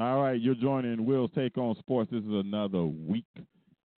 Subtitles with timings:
[0.00, 2.10] All right, you're joining Will's Take on Sports.
[2.10, 3.26] This is another week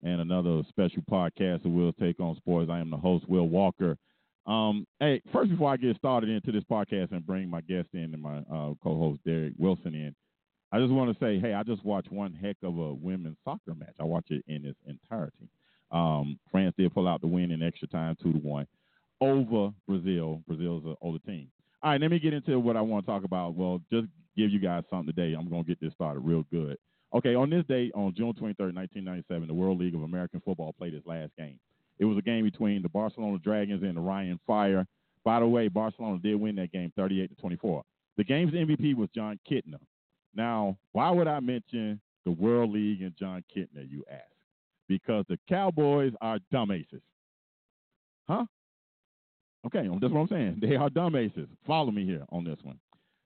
[0.02, 2.68] and another special podcast of Will's Take on Sports.
[2.72, 3.96] I am the host, Will Walker.
[4.45, 8.12] Um, hey, first before I get started into this podcast and bring my guest in
[8.12, 10.12] and my uh, co-host Derek Wilson in,
[10.73, 13.73] I just want to say, hey, I just watched one heck of a women's soccer
[13.73, 13.95] match.
[14.00, 15.48] I watched it in its entirety.
[15.93, 18.66] Um, France did pull out the win in extra time, two to one,
[19.21, 20.43] over Brazil.
[20.48, 21.46] Brazil's an older team.
[21.80, 23.55] All right, let me get into what I want to talk about.
[23.55, 25.35] Well, just give you guys something today.
[25.35, 26.77] I'm going to get this started real good.
[27.14, 30.95] Okay, on this date, on June 23rd, 1997, the World League of American Football played
[30.95, 31.59] its last game.
[31.99, 34.87] It was a game between the Barcelona Dragons and the Rhein Fire.
[35.25, 37.83] By the way, Barcelona did win that game 38 to 24.
[38.17, 39.78] The game's MVP was Jon Kitna.
[40.34, 44.23] Now, why would I mention the World League and Jon Kitna, you ask?
[44.89, 47.03] Because the Cowboys are dumb aces.
[48.27, 48.47] Huh?
[49.67, 50.59] Okay, that's what I'm saying.
[50.61, 51.48] They are dumb aces.
[51.67, 52.78] Follow me here on this one.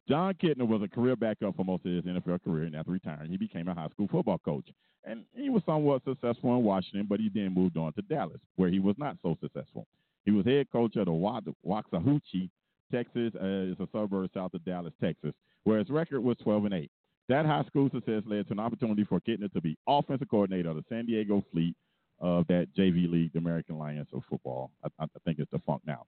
[0.07, 3.31] Jon Kitna was a career backup for most of his NFL career, and after retiring,
[3.31, 4.67] he became a high school football coach.
[5.03, 8.69] And he was somewhat successful in Washington, but he then moved on to Dallas, where
[8.69, 9.87] he was not so successful.
[10.25, 12.49] He was head coach of the Waxahachie,
[12.91, 16.73] Texas, uh, it's a suburb south of Dallas, Texas, where his record was 12 and
[16.73, 16.91] 8.
[17.27, 20.75] That high school success led to an opportunity for Kitna to be offensive coordinator of
[20.75, 21.75] the San Diego Fleet
[22.19, 24.71] of that JV League, the American Alliance of football.
[24.83, 26.05] I, I think it's defunct now.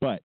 [0.00, 0.22] But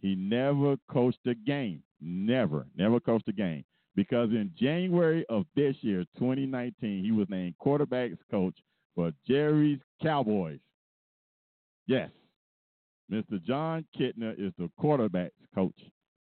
[0.00, 1.82] he never coached a game.
[2.00, 3.64] Never, never coached a game.
[3.96, 8.56] Because in January of this year, 2019, he was named quarterbacks coach
[8.94, 10.60] for Jerry's Cowboys.
[11.86, 12.10] Yes,
[13.10, 13.42] Mr.
[13.44, 15.78] Jon Kitna is the quarterbacks coach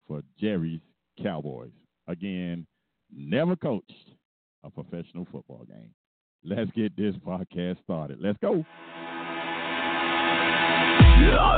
[0.07, 0.81] for Jerry's
[1.23, 1.73] Cowboys.
[2.09, 2.67] Again,
[3.11, 4.11] never coached
[4.63, 5.91] a professional football game.
[6.45, 8.19] Let's get this podcast started.
[8.21, 8.65] Let's go.
[11.39, 11.56] All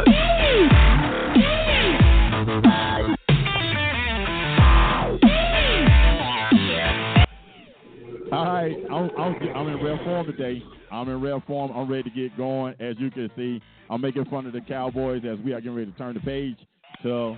[8.99, 10.61] I'm, I'm, I'm, in rare form today.
[10.91, 11.71] I'm in rare form.
[11.71, 12.75] I'm ready to get going.
[12.81, 15.93] As you can see, I'm making fun of the Cowboys as we are getting ready
[15.93, 16.57] to turn the page
[17.05, 17.37] to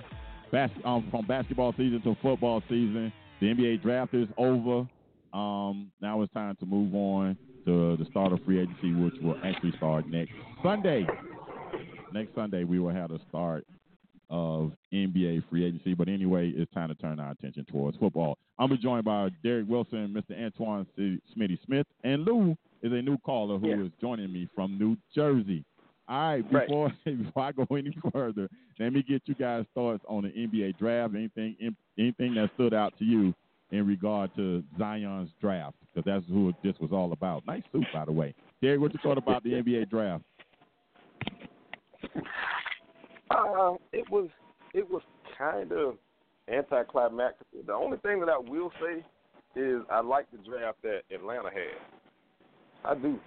[0.51, 3.13] bas- um, from basketball season to football season.
[3.41, 4.87] The NBA draft is over.
[5.33, 9.37] Um, now it's time to move on to the start of free agency, which will
[9.43, 10.33] actually start next
[10.63, 11.05] Sunday.
[12.11, 13.67] Next Sunday, we will have the start
[14.31, 15.93] of NBA free agency.
[15.93, 18.37] But anyway, it's time to turn our attention towards football.
[18.57, 20.43] I'm joined by Derek Wilson, Mr.
[20.43, 23.83] Antoine Smitty Smith, and Lou is a new caller who yeah.
[23.83, 25.63] is joining me from New Jersey.
[26.07, 27.23] All right, before right.
[27.23, 28.49] before I go any further,
[28.79, 31.13] let me get you guys' thoughts on the NBA draft.
[31.15, 33.33] Anything anything that stood out to you
[33.71, 35.75] in regard to Zion's draft?
[35.93, 37.45] Because that's who this was all about.
[37.45, 38.33] Nice suit, by the way.
[38.61, 40.23] Derek, what you thought about the NBA draft?
[43.31, 44.29] Uh, it was
[44.73, 45.01] it was
[45.37, 45.95] kind of
[46.47, 47.47] anticlimactic.
[47.65, 49.03] The only thing that I will say
[49.59, 51.79] is I like the draft that Atlanta had.
[52.83, 53.19] I do.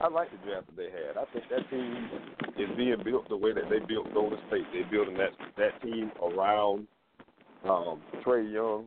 [0.00, 1.16] I like the draft that they had.
[1.16, 2.08] I think that team
[2.58, 4.64] is being built the way that they built Golden State.
[4.72, 6.86] They're building that that team around
[7.64, 8.86] um, Trae Young.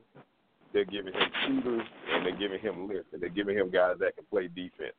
[0.74, 4.16] They're giving him shooters and they're giving him length and they're giving him guys that
[4.16, 4.94] can play defense.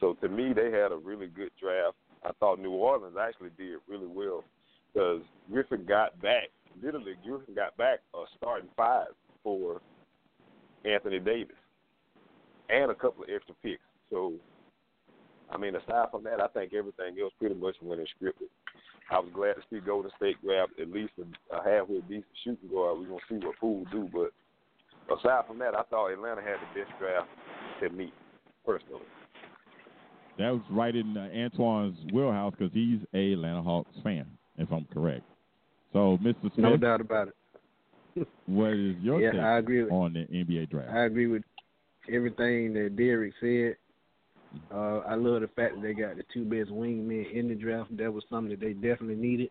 [0.00, 1.96] So to me, they had a really good draft.
[2.24, 4.42] I thought New Orleans actually did really well
[4.92, 6.48] because Griffin got back,
[6.82, 9.08] literally Griffin got back a starting five
[9.42, 9.80] for
[10.84, 11.56] Anthony Davis
[12.68, 13.82] and a couple of extra picks.
[14.10, 14.32] So,
[15.50, 18.48] I mean, aside from that, I think everything else pretty much went in scripted.
[19.10, 22.68] I was glad to see Golden State grab at least a, a halfway decent shooting
[22.70, 22.98] guard.
[22.98, 24.32] We're gonna see what Poole do, but
[25.14, 27.28] aside from that, I thought Atlanta had the best draft
[27.80, 28.12] to me
[28.64, 29.02] personally.
[30.38, 34.26] That was right in uh, Antoine's wheelhouse because he's a Atlanta Hawks fan
[34.58, 35.24] if I'm correct.
[35.92, 36.40] So, Mr.
[36.40, 37.34] Smith, no doubt about it.
[38.46, 40.90] what is your yeah, take I agree with, on the NBA draft?
[40.90, 41.42] I agree with
[42.12, 43.76] everything that Derek said.
[44.70, 47.96] Uh, I love the fact that they got the two best wingmen in the draft.
[47.96, 49.50] That was something that they definitely needed,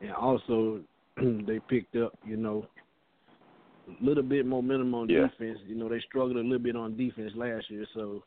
[0.00, 0.80] and also
[1.16, 2.66] they picked up, you know,
[3.88, 5.26] a little bit momentum on yeah.
[5.26, 5.58] defense.
[5.66, 8.22] You know, they struggled a little bit on defense last year, so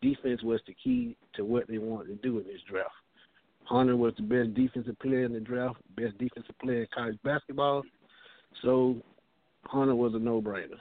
[0.00, 2.90] defense was the key to what they wanted to do in this draft.
[3.66, 7.82] Hunter was the best defensive player in the draft, best defensive player in college basketball.
[8.62, 8.96] So
[9.64, 10.78] Hunter was a no-brainer.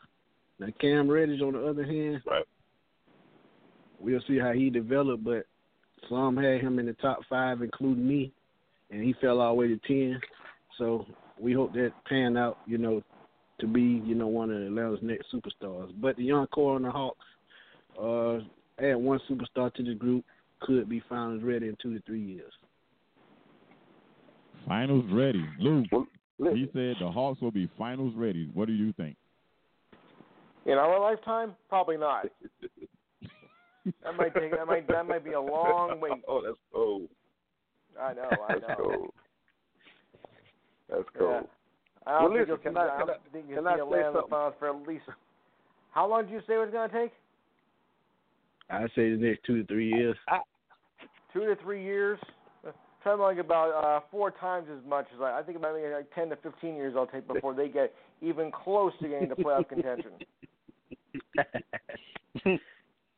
[0.59, 2.45] Now Cam Reddish, on the other hand, right.
[3.99, 5.45] we'll see how he developed, but
[6.09, 8.31] some had him in the top five, including me,
[8.91, 10.19] and he fell all the way to ten.
[10.77, 11.05] So
[11.39, 13.01] we hope that pan out, you know,
[13.59, 15.91] to be, you know, one of Atlanta's next superstars.
[15.99, 17.25] But the young core on the Hawks,
[17.99, 18.35] uh,
[18.83, 20.23] add one superstar to the group,
[20.59, 22.53] could be finals ready in two to three years.
[24.67, 25.45] Finals ready.
[25.59, 26.07] Lou, Well,
[26.53, 28.49] he said the Hawks will be finals ready.
[28.53, 29.15] What do you think?
[30.65, 32.25] In our lifetime, probably not.
[34.03, 34.51] that might take.
[34.51, 34.87] That might.
[34.87, 36.13] That might be a long wait.
[36.27, 37.07] Oh, that's cold.
[38.01, 38.29] I know.
[38.49, 39.09] I That's cold.
[40.89, 41.19] That's Yeah.
[41.19, 41.47] cold.
[42.07, 43.57] I don't Well, think listen, you'll can see, I- I can don't I- think you'll
[43.57, 44.59] can I see say Atlanta in the something?
[44.59, 45.05] for at least.
[45.91, 47.11] How long did you say it was going to take?
[48.69, 50.17] I'd say the next two to three years.
[51.33, 52.19] Two to three years.
[53.05, 55.37] Something like about uh, four times as much as I.
[55.39, 58.51] I think about maybe like ten to fifteen years I'll take before they get even
[58.51, 60.11] close to getting to playoff contention.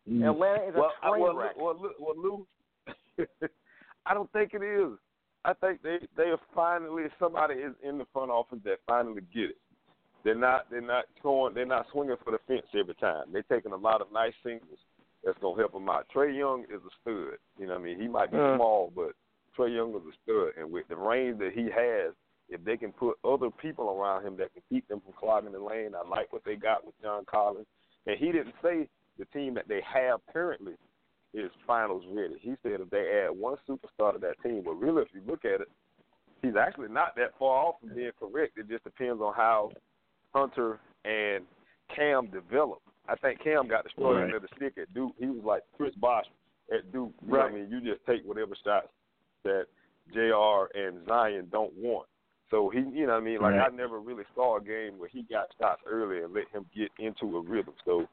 [0.07, 1.55] Atlanta is a well, I, train well, wreck.
[1.57, 2.47] well, Lou- well, Lou,
[4.05, 4.97] I don't think it is.
[5.45, 9.51] I think they they are finally somebody is in the front office that finally get
[9.51, 9.57] it.
[10.25, 13.27] They're not they're not going they're not swinging for the fence every time.
[13.31, 14.79] They're taking a lot of nice singles
[15.23, 16.07] that's gonna help them out.
[16.13, 17.37] Trae Young is a stud.
[17.57, 18.01] You know what I mean?
[18.01, 18.57] He might be Uh.
[18.57, 19.11] small, but
[19.57, 22.13] Trae Young is a stud, and with the range that he has,
[22.49, 25.59] if they can put other people around him that can keep them from clogging the
[25.59, 27.65] lane, I like what they got with John Collins.
[28.05, 28.87] And he didn't say
[29.19, 30.73] the team that they have currently
[31.33, 32.35] is finals ready.
[32.39, 35.43] He said if they add one superstar to that team, but really, if you look
[35.43, 35.69] at it,
[36.41, 38.57] he's actually not that far off from being correct.
[38.57, 39.71] It just depends on how
[40.33, 41.43] Hunter and
[41.93, 42.79] Cam develop.
[43.09, 45.13] I think Cam got the short end of the stick at Duke.
[45.19, 46.25] He was like Chris Bosh
[46.73, 47.11] at Duke.
[47.25, 47.69] You know what I mean?
[47.69, 48.87] You just take whatever shots
[49.47, 49.65] that
[50.13, 52.07] JR and Zion don't want.
[52.49, 53.41] So he, you know what I mean?
[53.41, 53.71] Like Right.
[53.71, 56.89] I never really saw a game where he got shots early and let him get
[56.99, 57.73] into a rhythm.
[57.83, 58.07] So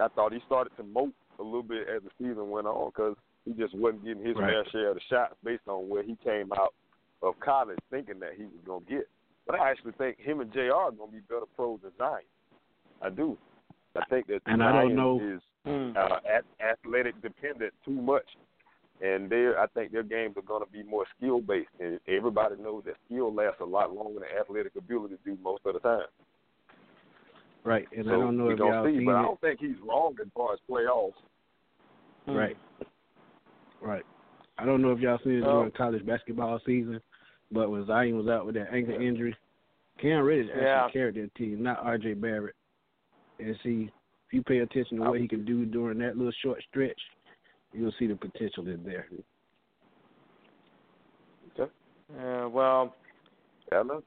[0.00, 3.16] I thought he started to mope a little bit as the season went on because
[3.44, 4.50] he just wasn't getting his Right.
[4.50, 6.74] fair share of the shots based on where he came out
[7.22, 9.08] of college thinking that he was going to get.
[9.46, 12.24] But I actually think him and JR are going to be better pros than Zion.
[13.00, 13.38] I do.
[13.94, 15.96] I think that And I don't Zion know- is Hmm.
[15.96, 18.36] uh, at, athletic dependent too much,
[19.00, 22.56] and they I think their games are going to be more skill based, and everybody
[22.56, 26.06] knows that skill lasts a lot longer than athletic ability do most of the time.
[27.64, 29.40] Right, and so I don't know we if gonna y'all see, seen but I don't
[29.40, 31.12] think he's wrong as far as playoffs.
[32.26, 32.32] Hmm.
[32.32, 32.56] Right.
[33.80, 34.04] Right.
[34.58, 37.00] I don't know if y'all seen it during college basketball season,
[37.52, 39.36] but when Zion was out with that ankle injury,
[40.00, 40.88] Cam Reddish actually Yeah.
[40.92, 42.14] carried that team, not R.J.
[42.14, 42.54] Barrett.
[43.38, 43.90] And see,
[44.26, 47.00] if you pay attention to what he can do during that little short stretch,
[47.76, 49.06] you'll see the potential is there.
[52.14, 52.94] Yeah, well,
[53.72, 54.00] Yeah, I.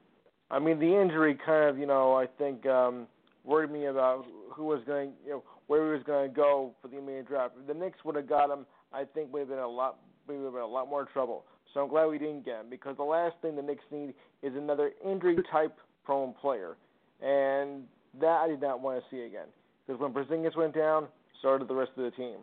[0.52, 3.06] I mean, the injury kind of, you know, I think um,
[3.44, 6.88] worried me about who was going, you know, where he was going to go for
[6.88, 7.54] the NBA draft.
[7.60, 10.36] If the Knicks would have got him, I think we'd have been a lot, we
[10.36, 11.44] would have been a lot more trouble.
[11.72, 14.12] So I'm glad we didn't get him because the last thing the Knicks need
[14.42, 16.76] is another injury type prone player,
[17.22, 17.84] and
[18.20, 19.46] that I did not want to see again.
[19.86, 21.06] Because when Porzingis went down,
[21.42, 22.38] so did the rest of the team.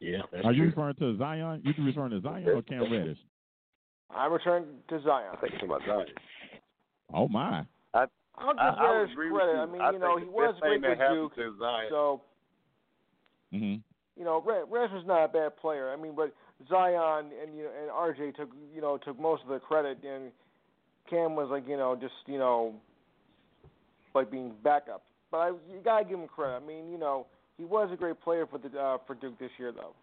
[0.00, 0.66] Yeah, Are you true.
[0.68, 1.62] referring to Zion?
[1.64, 3.18] You referring to Zion or Cam Reddish?
[4.14, 5.30] I returned to Zion.
[5.32, 6.06] I think it's about Zion.
[7.14, 7.64] Oh my.
[7.94, 9.46] I'll I, give I would Reddish agree credit.
[9.48, 9.62] with you.
[9.62, 11.86] I mean, I you know, he was best great thing with that Duke, to Zion.
[11.90, 12.20] so
[13.52, 13.74] hmm
[14.18, 15.90] you know, Red Reddish was not a bad player.
[15.90, 16.32] I mean, but
[16.68, 20.30] Zion and you know and RJ took you know took most of the credit, and
[21.08, 22.74] Cam was like you know just you know
[24.14, 25.04] like being backup.
[25.30, 26.62] But I, you gotta give him credit.
[26.62, 27.26] I mean, you know,
[27.58, 29.94] he was a great player for the uh, for Duke this year, though.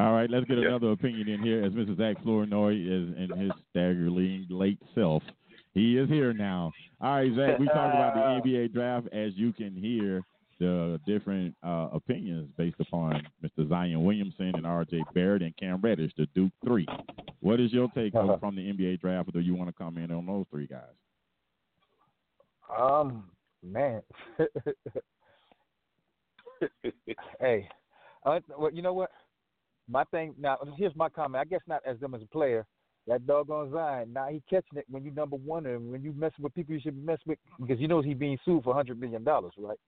[0.00, 0.68] All right, let's get Yeah.
[0.68, 1.96] another opinion in here as Mr.
[1.96, 5.22] Zach Flournoy is in his staggeringly late self.
[5.72, 6.72] He is here now.
[7.00, 8.20] All right, Zach, we talked about the
[8.50, 9.08] NBA draft.
[9.12, 10.22] As you can hear,
[10.58, 13.68] the different uh, opinions based upon Mr.
[13.68, 15.04] Zion Williamson and R.J.
[15.14, 16.86] Barrett and Cam Reddish, the Duke three.
[17.40, 18.36] What is your take Uh-huh.
[18.38, 20.94] from the NBA draft, or do you want to comment on those three guys?
[22.78, 23.24] Um,
[23.62, 24.02] man.
[27.40, 27.68] hey,
[28.24, 29.10] uh, well, you know what?
[29.88, 30.58] My thing now.
[30.76, 31.40] Here's my comment.
[31.40, 32.66] I guess not as them as a player.
[33.06, 34.12] That doggone Zion.
[34.12, 36.80] Now he catching it when you number one and when you messing with people you
[36.80, 39.78] should mess with because you know he being sued for hundred million dollars, right?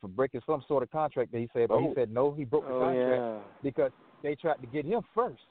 [0.00, 1.94] For breaking some sort of contract that he said, but he Oh.
[1.94, 3.38] said no, he broke the Oh contract yeah.
[3.62, 3.92] because
[4.24, 5.42] they tried to get him first.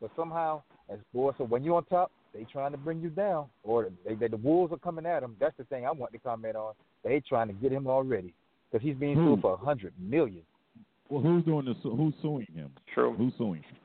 [0.00, 3.46] But somehow, as boys, so when you're on top, they trying to bring you down,
[3.64, 5.34] or they, they, the wolves are coming at him.
[5.40, 6.74] That's the thing I want to comment on.
[7.02, 8.34] They trying to get him already
[8.70, 9.34] because he's being Who?
[9.34, 10.42] sued for a hundred million.
[11.08, 11.76] Well, who's doing this?
[11.82, 12.70] Who's suing him?
[12.92, 13.14] True.
[13.16, 13.62] Who's suing?
[13.62, 13.76] him?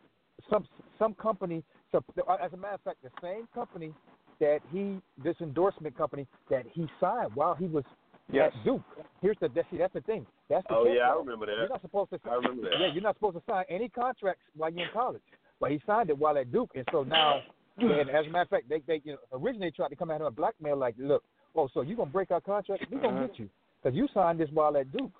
[0.50, 0.66] Some
[0.98, 1.64] some company.
[1.92, 2.04] So
[2.42, 3.94] as a matter of fact, the same company
[4.40, 7.84] that he this endorsement company that he signed while he was
[8.32, 8.54] Yes.
[8.56, 8.82] at Duke.
[9.22, 10.26] Here's the that's, see, that's the thing.
[10.50, 11.58] That's the Oh yeah, I remember that.
[11.58, 12.20] You're not supposed to.
[12.24, 12.80] Sign, I remember that.
[12.80, 15.22] Yeah, you're not supposed to sign any contracts while you're in college.
[15.60, 17.42] But he signed it while at Duke, and so now,
[17.78, 20.22] and as a matter of fact, they they you know, originally tried to come at
[20.22, 21.24] him and blackmail, like, look,
[21.56, 22.86] oh, so you're gonna break our contract?
[22.90, 23.28] We gonna Uh-huh.
[23.28, 23.50] get you
[23.82, 25.12] because you signed this while at Duke.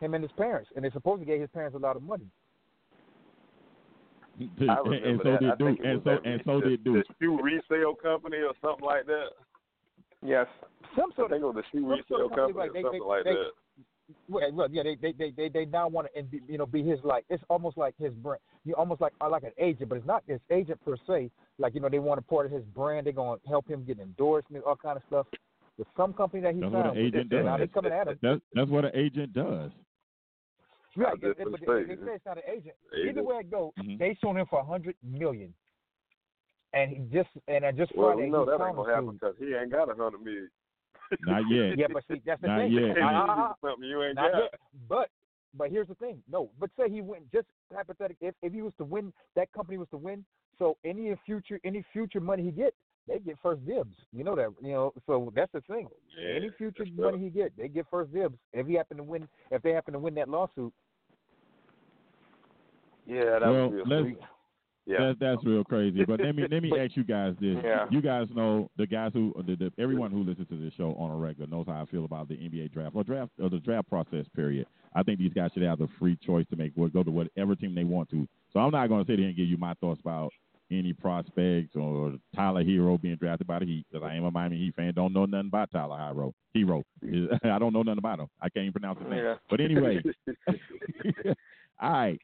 [0.00, 2.26] Him and his parents, and they're supposed to gave his parents a lot of money.
[4.38, 5.36] I and, remember and so that.
[5.36, 5.78] I did Duke.
[5.84, 7.06] And so that- and so the, did Duke.
[7.08, 9.28] The shoe resale company or something like that.
[10.22, 10.46] Yes.
[10.94, 12.72] some I sort think of it was the shoe resale sort of company, company, like,
[12.74, 13.50] they- or something they- like they- that.
[14.28, 16.82] well, well, yeah, they they they they, they now want to be, you know be
[16.82, 18.40] his like it's almost like his brand.
[18.64, 21.30] You almost like uh, like an agent, but it's not his agent per se.
[21.58, 23.06] Like you know they want to part of his brand.
[23.06, 25.26] They're gonna help him get endorsements, all kind of stuff.
[25.78, 27.60] With some company that he That's signed what an with, agent now does.
[27.60, 28.18] they coming at him.
[28.22, 29.70] That's that's what an agent does.
[30.96, 32.74] Right, At different but they, they say it's not an agent.
[32.94, 33.10] Agent.
[33.10, 33.98] Either way it goes, Mhm.
[33.98, 35.52] they sold him for a hundred million.
[36.72, 39.34] And he just and I just Well, Friday we know that ain't gonna happen because
[39.38, 40.50] he ain't got a hundred million.
[41.20, 41.78] Not yet.
[41.78, 42.72] Yeah, but see that's the Not thing.
[42.72, 42.96] yet.
[42.98, 44.38] Uh, something you ain't Not got.
[44.44, 44.54] yet.
[44.88, 45.10] But
[45.52, 46.22] but here's the thing.
[46.30, 49.76] No, but say he win just hypothetically if, if he was to win that company
[49.76, 50.24] was to win,
[50.58, 52.72] so any future any future money he get,
[53.08, 53.94] they get first dibs.
[54.12, 55.88] You know that you know, so that's the thing.
[56.20, 57.20] Yeah, any future that's money tough.
[57.20, 58.36] he get, they get first dibs.
[58.52, 60.72] If he happen to win if they happen to win that lawsuit,
[63.06, 64.18] Yeah, that Well, was real let's- sweet.
[64.88, 64.98] Yeah.
[65.08, 66.04] That, that's real crazy.
[66.04, 67.56] But let me let me ask you guys this.
[67.64, 67.86] Yeah.
[67.90, 71.10] You guys know the guys who the, the everyone who listens to this show on
[71.10, 73.88] a regular knows how I feel about the NBA draft or draft or the draft
[73.88, 74.68] process period.
[74.94, 77.74] I think these guys should have the free choice to make go to whatever team
[77.74, 78.28] they want to.
[78.52, 80.32] So I'm not going to sit here and give you my thoughts about
[80.70, 84.58] any prospects or Tyler Herro being drafted by the Heat because I am a Miami
[84.58, 84.92] Heat fan.
[84.94, 86.32] Don't know nothing about Tyler Herro.
[86.54, 86.82] Herro.
[87.44, 88.28] I don't know nothing about him.
[88.40, 89.24] I can't even pronounce his name.
[89.24, 89.34] Yeah.
[89.48, 90.02] But anyway,
[91.80, 92.20] all right.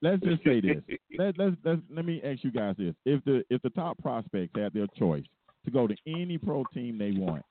[0.00, 0.76] Let's just say this.
[1.18, 4.52] Let, let's, let's, let me ask you guys this: If the if the top prospects
[4.56, 5.24] had their choice
[5.64, 7.42] to go to any pro team they want,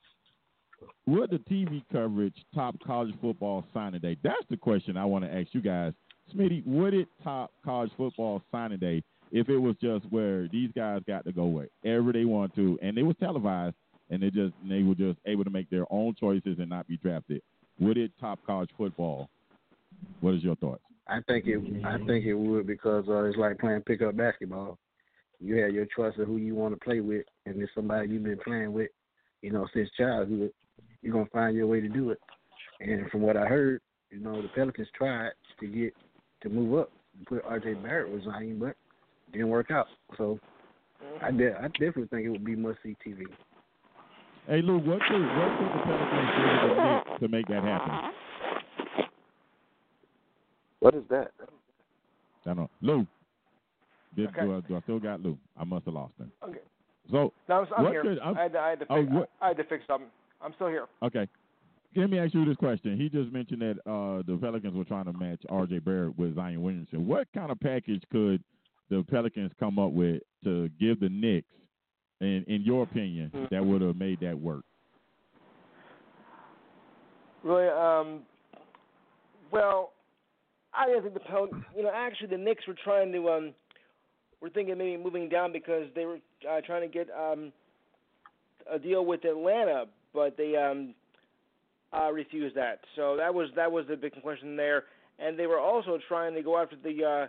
[1.06, 4.17] would the TV coverage top college football signing day?
[4.24, 5.94] That's the question I want to ask you guys.
[6.34, 11.01] Smitty, would it top college football signing day if it was just where these guys
[11.07, 13.75] got to go wherever they want to, and they was televised,
[14.10, 16.88] and they just and they were just able to make their own choices and not
[16.88, 17.41] be drafted?
[17.79, 19.29] Would it top college football?
[20.22, 20.81] What is your thoughts?
[21.07, 21.62] I think it.
[21.86, 24.77] I think it would because uh, it's like playing pickup basketball.
[25.39, 28.24] You have your choice of who you want to play with, and if somebody you've
[28.24, 28.89] been playing with,
[29.41, 30.51] you know, since childhood,
[31.01, 32.19] you're gonna find your way to do it.
[32.79, 35.93] And from what I heard, you know, the Pelicans tried to get
[36.41, 36.91] to move up,
[37.27, 37.75] put R.J.
[37.75, 38.75] Barrett was on but
[39.31, 39.88] didn't work out.
[40.17, 40.39] So
[41.22, 43.24] I de- I definitely think it would be must see TV.
[44.48, 46.75] Hey Lou, what could what could the Pelicans do to
[47.19, 48.12] the to make that happen?
[50.79, 51.31] what is that?
[52.46, 52.69] I don't know.
[52.81, 53.07] Lou.
[54.15, 54.41] Did, Okay.
[54.41, 55.38] do, I, do I still got Lou?
[55.60, 56.31] I must have lost him.
[56.43, 56.60] Okay.
[57.12, 58.01] So No, I'm, I'm What here.
[58.03, 59.84] could- I'm- I had to, I had to Oh, fix, what- I had to fix
[59.86, 60.10] something.
[60.41, 60.86] I'm still here.
[61.03, 61.27] okay.
[61.96, 62.96] Let me ask you this question.
[62.98, 65.79] He just mentioned that uh, the Pelicans were trying to match R.J.
[65.79, 67.07] Barrett with Zion Williamson.
[67.07, 68.43] What kind of package could
[68.89, 71.48] the Pelicans come up with to give the Knicks,
[72.22, 73.46] in in your opinion, Hmm.
[73.51, 74.63] that would have made that work?
[77.44, 78.22] Really, um,
[79.51, 79.94] well,
[80.74, 81.48] I didn't think the Pel.
[81.75, 83.53] You know, actually, the Knicks were trying to um,
[84.41, 87.51] were thinking maybe moving down because they were uh, trying to get um
[88.72, 90.94] a deal with Atlanta, but they um
[91.94, 92.79] uh refused that.
[92.96, 94.86] So that was that was the big question there,
[95.20, 97.27] and they were also trying to go after the uh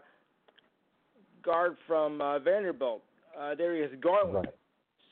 [1.42, 3.02] guard from uh, Vanderbilt,
[3.38, 4.34] uh, Darius Garland.
[4.34, 4.54] Right.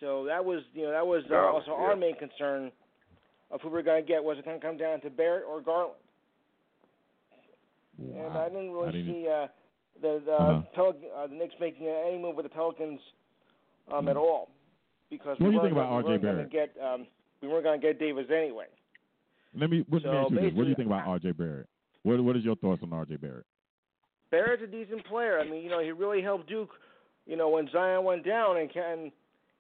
[0.01, 2.01] So that was you know that was uh, Garland, also our yeah.
[2.01, 2.71] main concern
[3.51, 4.23] of who we are going to get.
[4.23, 5.95] Was it going to come down to Barrett or Garland?
[7.99, 9.47] And I didn't really I didn't- see uh,
[10.03, 10.63] the the, Uh-huh.
[10.77, 13.01] Pelic- uh, the Knicks making uh, any move with the Pelicans
[13.93, 14.51] um, at all
[15.09, 16.23] because What do we you weren't think about gonna- we R.J.
[16.23, 16.51] Barrett?
[16.51, 17.07] Get, um,
[17.41, 18.67] we weren't going to get Davis anyway.
[19.59, 20.53] Let me, let me So ask you this.
[20.55, 21.33] What do you think about R.J.
[21.33, 21.67] Barrett?
[22.03, 23.17] What What is your thoughts on R.J.
[23.17, 23.47] Barrett?
[24.31, 25.39] Barrett's a decent player.
[25.39, 26.71] I mean, you know, he really helped Duke.
[27.27, 29.13] You know, when Zion went down and and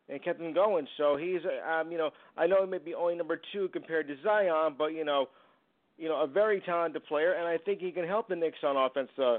[0.08, 0.86] and kept him going.
[0.96, 4.14] So he's, um, you know, I know he may be only number two compared to
[4.22, 5.28] Zion, but you know,
[5.98, 8.76] you know, a very talented player, and I think he can help the Knicks on
[8.76, 9.38] offense uh,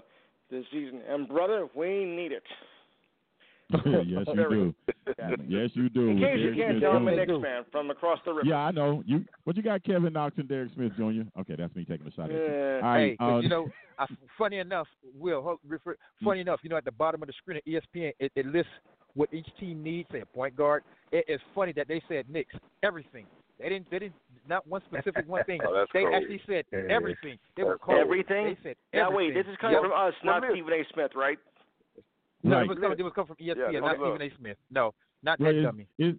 [0.50, 1.02] this season.
[1.08, 2.44] And brother, we need it.
[3.86, 4.76] yes, you do.
[5.48, 6.10] Yes, you do.
[6.10, 8.48] In With case you can't Smith tell, I'm a Knicks fan from across the river.
[8.48, 9.04] Yeah, I know.
[9.06, 11.22] You, but you got Kevin Knox and Derek Smith Jr.
[11.42, 12.38] Okay, that's me taking a shot at you.
[12.44, 12.80] Yeah.
[12.84, 14.06] All right, Hey, 'cause uh, you know, I,
[14.38, 14.88] funny enough,
[15.18, 18.12] Will, hold- refer, funny enough, you know, at the bottom of the screen at ESPN,
[18.20, 18.72] it, it lists
[19.16, 20.08] what each team needs.
[20.12, 20.84] Say a point guard.
[21.12, 23.26] It, it's funny that they said Knicks everything.
[23.60, 23.90] They didn't.
[23.90, 24.14] They didn't.
[24.48, 25.60] Not one specific one thing.
[25.68, 26.14] Oh, that's they cold.
[26.14, 26.84] actually said Yeah.
[26.96, 27.38] everything.
[27.58, 28.00] They were That's cold.
[28.00, 28.46] Everything?
[28.64, 29.82] They said Now wait, this is coming Yep.
[29.84, 30.84] from us, not Well, Stephen A.
[30.94, 31.38] Smith, right?
[32.44, 32.64] No, Right.
[32.66, 33.00] it was coming.
[33.00, 34.16] It was coming from ESPN, Yeah, not look.
[34.20, 34.38] Stephen A.
[34.40, 34.58] Smith.
[34.70, 35.88] No, not well, that it's, dummy.
[35.98, 36.16] it's-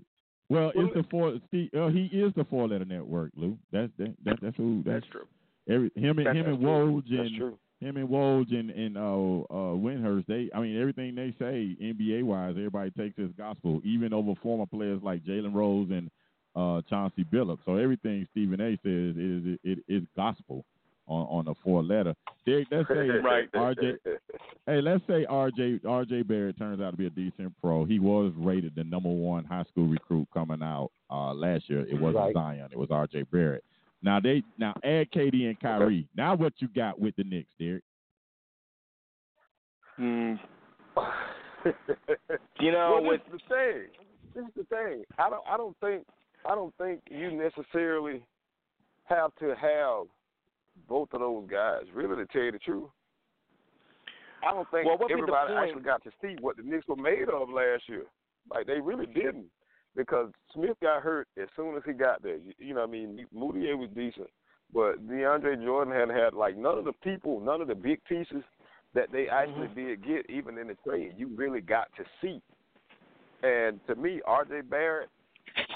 [0.51, 1.39] well, Well, it's the four.
[1.49, 3.59] Steve, uh, he is the four letter network, Lou.
[3.71, 4.83] That's that, that that's who.
[4.85, 5.27] That's, That's true.
[5.69, 7.03] Every him and That- him that's and true.
[7.03, 7.59] Woj That's and true.
[7.81, 10.25] him and Woj and and uh uh Windhorst.
[10.27, 14.65] They, I mean, everything they say NBA wise, everybody takes as gospel, even over former
[14.67, 16.11] players like Jalen Rose and
[16.57, 17.59] uh Chauncey Billups.
[17.67, 18.71] So everything Stephen A.
[18.83, 20.65] says is it, it is gospel.
[21.09, 22.15] On on the four letter.
[22.45, 23.51] Derek, let's say Right.
[23.53, 23.97] RJ.
[24.67, 27.85] Hey, let's say RJ RJ Barrett turns out to be a decent pro.
[27.85, 31.81] He was rated the number one high school recruit coming out uh, last year.
[31.89, 32.35] It wasn't Right.
[32.35, 32.69] Zion.
[32.71, 33.65] It was RJ Barrett.
[34.03, 36.07] Now they now add KD and Kyrie.
[36.17, 37.83] Now what you got with the Knicks, Derek?
[39.99, 40.39] Mm,
[42.61, 43.89] you know, well, with the thing.
[44.35, 45.05] This is the thing.
[45.19, 45.43] I don't.
[45.51, 46.05] I don't think.
[46.49, 48.23] I don't think you necessarily
[49.05, 50.07] have to have
[50.89, 51.83] both of those guys.
[51.95, 52.91] Really, to tell you the truth,
[54.47, 56.63] I don't think Well, what would be the everybody actually got to see what the
[56.63, 58.05] Knicks were made of last year.
[58.53, 59.47] Like they really didn't,
[59.97, 62.39] because Smith got hurt as soon as he got there.
[62.59, 64.29] You, know, what I mean, Mudiay was decent,
[64.73, 68.43] but DeAndre Jordan had had like none of the people, none of the big pieces
[68.95, 69.35] that they mm-hmm.
[69.35, 71.15] actually did get, even in the trade.
[71.17, 72.41] You really got to see.
[73.43, 74.63] And to me, R.J.
[74.63, 75.11] Barrett,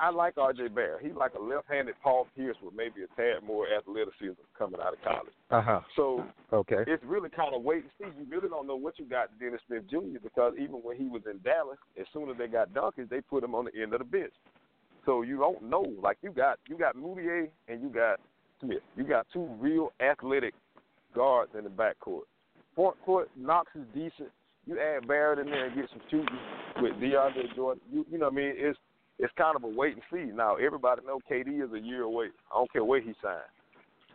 [0.00, 0.68] I like R.J.
[0.68, 1.04] Barrett.
[1.04, 5.02] He's like a left-handed Paul Pierce with maybe a tad more athleticism coming out of
[5.02, 5.32] college.
[5.50, 5.80] Uh huh.
[5.96, 6.84] So Okay.
[6.86, 8.18] it's really kind of wait and see.
[8.18, 10.18] You really don't know what you got Dennis Smith Jr.
[10.22, 13.44] because even when he was in Dallas, as soon as they got Duncan, they put
[13.44, 14.32] him on the end of the bench.
[15.06, 15.86] So you don't know.
[16.02, 18.18] Like you got you got Mudiay and you got
[18.60, 18.82] Smith.
[18.96, 20.54] You got two real athletic
[21.14, 22.22] guards in the backcourt.
[22.74, 24.30] Front court, Knox is decent.
[24.64, 26.38] You add Barrett in there and get some shooting
[26.80, 27.82] with DeAndre Jordan.
[27.92, 28.52] You you know what I mean?
[28.56, 28.78] It's
[29.19, 30.33] it's kind of a wait and see.
[30.33, 32.28] Now everybody know KD is a year away.
[32.50, 33.40] I don't care where he signed.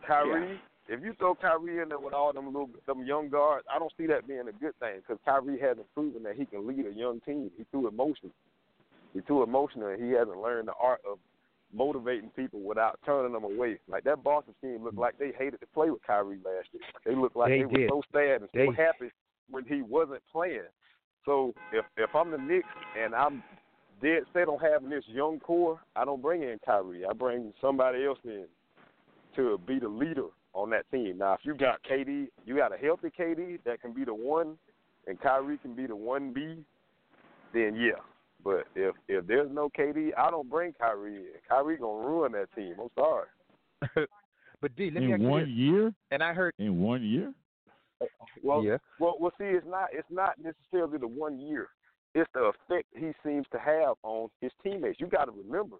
[0.06, 3.78] Kyrie, if you throw Kyrie in there with all them little them young guards, I
[3.78, 6.86] don't see that being a good thing because Kyrie hasn't proven that he can lead
[6.86, 7.50] a young team.
[7.56, 8.32] He too emotional.
[9.14, 11.18] He's too emotional, and he hasn't learned the art of
[11.72, 13.78] motivating people without turning them away.
[13.88, 16.82] Like that Boston team looked like they hated to play with Kyrie last year.
[17.04, 19.12] They looked like They they, were so sad and so happy
[19.50, 20.68] when he wasn't playing.
[21.24, 23.42] So if if I'm the Knicks and I'm
[24.00, 27.04] dead set on having this young core, I don't bring in Kyrie.
[27.04, 28.46] I bring somebody else in
[29.36, 31.18] to be the leader on that team.
[31.18, 34.56] Now, if you got KD, you got a healthy KD that can be the one,
[35.06, 36.64] and Kyrie can be the one B,
[37.52, 38.00] then yeah.
[38.44, 41.24] But if if there's no KD, I don't bring Kyrie in.
[41.48, 42.74] Kyrie gonna ruin that team.
[42.80, 43.26] I'm sorry.
[44.60, 45.50] but D, let me In you one this.
[45.50, 45.94] year?
[46.10, 46.54] And I heard.
[46.58, 47.32] In one year?
[48.44, 48.76] Well, yeah.
[49.00, 49.32] well, well.
[49.38, 51.68] See, it's not it's not necessarily the one year.
[52.14, 55.00] It's the effect he seems to have on his teammates.
[55.00, 55.76] You got to remember,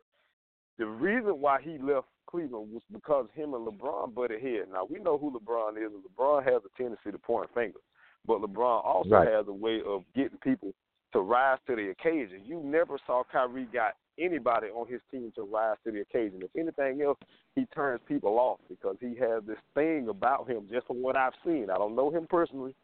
[0.79, 4.67] the reason why he left Cleveland was because him and LeBron butted head.
[4.73, 5.91] Now we know who LeBron is.
[5.93, 7.83] and LeBron has a tendency to point fingers,
[8.27, 9.29] but LeBron also Right.
[9.29, 10.75] has a way of getting people
[11.13, 12.43] to rise to the occasion.
[12.45, 16.43] You never saw Kyrie got anybody on his team to rise to the occasion.
[16.43, 17.19] If anything else,
[17.55, 20.69] he turns people off because he has this thing about him.
[20.71, 22.75] Just from what I've seen, I don't know him personally,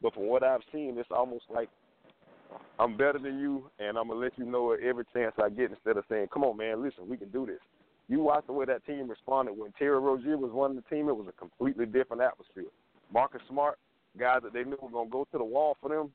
[0.00, 1.68] but from what I've seen, it's almost like
[2.78, 5.70] I'm better than you, and I'm gonna let you know it every chance I get.
[5.70, 7.60] Instead of saying, "Come on, man, listen, we can do this."
[8.08, 11.08] You watch the way that team responded when Terry Rozier was running the team.
[11.08, 12.70] It was a completely different atmosphere.
[13.12, 13.78] Marcus Smart,
[14.18, 16.12] guys that they knew were gonna go to the wall for them.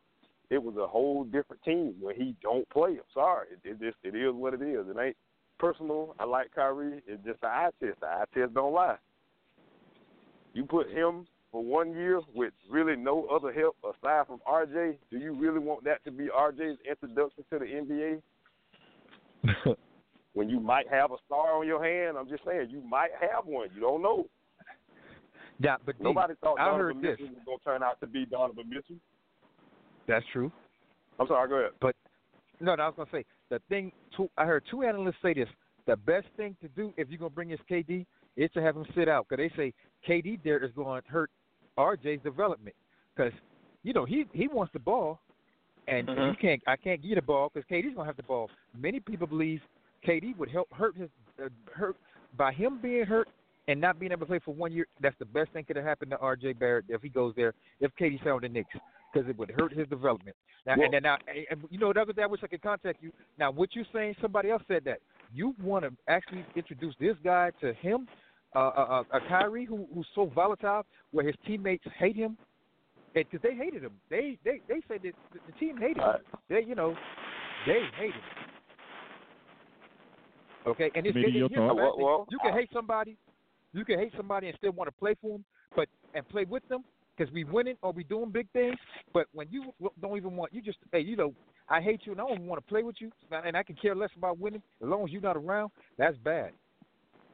[0.50, 2.92] It was a whole different team when he don't play.
[2.92, 4.88] I'm sorry, it, it just it is what it is.
[4.88, 5.18] It ain't
[5.60, 6.16] personal.
[6.20, 7.02] I like Kyrie.
[7.08, 8.00] It's just the eye test.
[8.00, 8.98] The eye test don't lie.
[10.54, 14.98] You put him for one year with really no other help aside from RJ.
[15.10, 18.22] Do you really want that to be RJ's introduction to the
[19.44, 19.76] NBA?
[20.34, 23.46] when you might have a star on your hand, I'm just saying you might have
[23.46, 23.70] one.
[23.74, 24.28] You don't know.
[25.60, 27.20] yeah, but Nobody thought I Donovan heard this.
[27.20, 28.98] Mitchell was going to turn out to be Donovan Mitchell.
[30.08, 30.52] That's true.
[31.20, 31.50] I'm sorry.
[31.50, 31.72] Go ahead.
[32.60, 33.92] No, no, I was gonna say the thing.
[34.16, 35.50] Two, I heard two analysts say this.
[35.88, 38.86] The best thing to do if you're gonna bring this KD is to have him
[38.96, 39.74] sit out because they say
[40.08, 41.32] KD there is going to hurt
[41.78, 42.76] RJ's development
[43.16, 43.34] because
[43.84, 45.20] you know he he wants the ball
[45.88, 46.32] and Mhm.
[46.32, 48.50] you can't I can't give you the ball because KD's gonna have the ball.
[48.78, 49.62] Many people believe
[50.06, 51.10] KD would help hurt his
[51.44, 51.96] uh, hurt
[52.36, 53.30] by him being hurt
[53.68, 54.88] and not being able to play for one year.
[55.02, 57.54] That's the best thing could have happened to RJ Barrett if he goes there.
[57.80, 58.70] If KD found the Knicks
[59.12, 60.36] because it would hurt his development.
[60.66, 61.18] Now, Well- and then now,
[61.50, 63.12] and you know, other day I wish I could contact you.
[63.38, 65.00] Now, what you're saying, somebody else said that
[65.34, 68.08] you want to actually introduce this guy to him,
[68.58, 72.38] uh, uh, uh, Kyrie, who, who's so volatile, where his teammates hate him,
[73.14, 73.94] because they hated him.
[74.10, 76.04] They they they said that the, the team hated him.
[76.04, 76.22] Right.
[76.50, 76.96] They you know,
[77.66, 78.22] they hated him.
[80.68, 81.78] Okay, and it's, Maybe and your here's the thought?
[81.78, 82.06] bad thing.
[82.06, 83.18] Well, you can hate somebody,
[83.74, 86.68] you can hate somebody and still want to play for them, but and play with
[86.68, 86.84] them
[87.16, 88.76] because we winning or we doing big things.
[89.14, 91.34] But when you don't even want, you just hey, you know,
[91.70, 93.96] I hate you and I don't want to play with you, and I can care
[93.96, 95.72] less about winning as long as you're not around.
[95.98, 96.52] That's bad.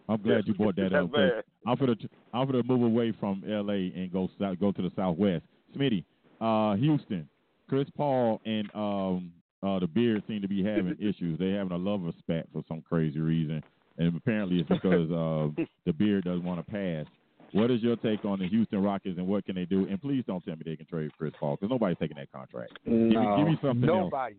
[0.09, 1.11] I'm glad you brought that That's up.
[1.11, 1.43] 'cause bad.
[1.65, 1.95] I'm for the
[2.33, 3.91] I'm for to move away from L.A.
[3.95, 5.45] and go south, go to the Southwest.
[5.77, 6.03] Smitty,
[6.41, 7.27] uh, Houston,
[7.69, 9.31] Chris Paul and um,
[9.63, 11.39] uh, the Beard seem to be having issues.
[11.39, 13.63] They having a lover spat for some crazy reason,
[13.97, 17.05] and apparently it's because uh, the Beard doesn't want to pass.
[17.53, 19.87] What is your take on the Houston Rockets and what can they do?
[19.87, 22.73] And please don't tell me they can trade Chris Paul because nobody's taking that contract.
[22.83, 23.97] Give, me, No, give me something else.
[24.11, 24.35] Nobody.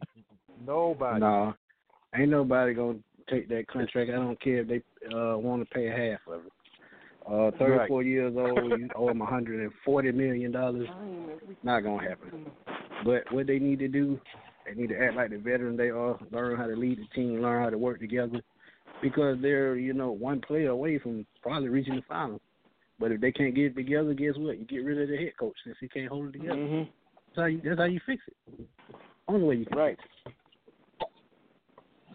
[0.67, 1.21] Nobody.
[1.21, 1.55] no,
[2.17, 2.99] ain't nobody gonna
[3.29, 4.11] take that contract.
[4.11, 6.53] I don't care if they uh want to pay half of it.
[7.27, 10.89] Uh, 34 years old, you owe him 140 million dollars.
[11.63, 12.47] Not gonna happen.
[13.05, 14.21] But what they need to do,
[14.67, 17.41] they need to act like the veteran they are, learn how to lead the team,
[17.41, 18.43] learn how to work together,
[19.03, 22.41] because they're you know one player away from probably reaching the final.
[22.99, 24.59] But if they can't get it together, guess what?
[24.59, 26.67] You get rid of the head coach since he can't hold it together.
[26.67, 26.83] hmm
[27.29, 28.67] That's how you, that's how you fix it.
[29.27, 29.99] Only way you can Right.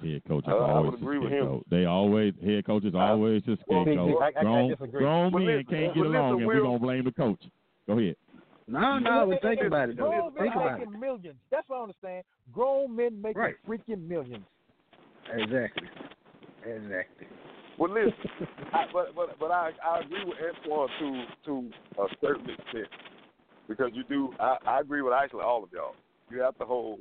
[0.02, 1.40] Head coach is Uh, I always would agree with him.
[1.44, 1.66] scapegoat.
[1.70, 4.22] They always head coaches always a well, scapegoat.
[4.22, 6.80] I- I- I grown grown men listen- can't get along, listen, and we're Will- gonna
[6.80, 7.44] blame the coach.
[7.88, 8.16] Go ahead.
[8.68, 10.10] No, no, but think about it though.
[10.10, 10.86] Grown men Think about it.
[10.86, 11.40] making millions.
[11.50, 12.24] That's what I understand.
[12.54, 13.56] Grown men making Right.
[13.68, 14.46] freaking millions.
[15.32, 15.88] Exactly.
[16.66, 17.28] Exactly.
[17.78, 18.14] Well, listen,
[18.74, 22.88] I, but but but I I agree with Antoine to to a certain extent
[23.68, 24.34] because you do.
[24.40, 25.96] I, I agree with actually all of y'all.
[26.30, 27.00] You have to hold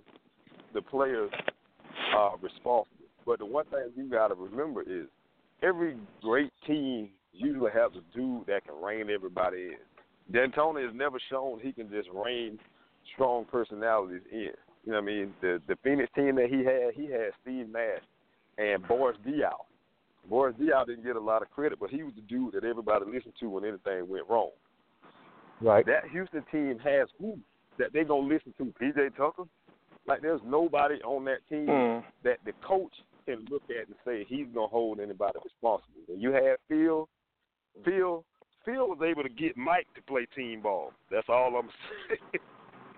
[0.74, 1.30] the players
[2.16, 2.87] uh, responsible.
[3.27, 5.07] But the one thing you got to remember is
[5.62, 10.33] every great team usually has a dude that can rein everybody in.
[10.33, 12.59] D'Antoni has never shown he can just rein
[13.14, 14.51] strong personalities in.
[14.85, 15.35] You know what I mean?
[15.40, 18.03] The the Phoenix team that he had, he had Steve Nash
[18.59, 19.53] and Boris Diaw.
[20.29, 23.05] Boris Diaw didn't get a lot of credit, but he was the dude that everybody
[23.07, 24.51] listened to when anything went wrong.
[25.61, 25.85] Right.
[25.87, 27.38] That Houston team has who
[27.79, 28.73] that they gonna listen to?
[28.81, 29.44] PJ Tucker.
[30.06, 32.04] Like there's nobody on that team Mm.
[32.24, 32.92] that the coach
[33.26, 36.00] can look at and say he's gonna hold anybody responsible.
[36.06, 37.08] When you had Phil,
[37.84, 38.24] Phil,
[38.64, 40.92] Phil was able to get Mike to play team ball.
[41.11, 41.68] That's all I'm
[42.08, 42.42] saying.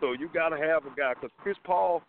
[0.01, 2.03] so you gotta have a guy because Chris Paul.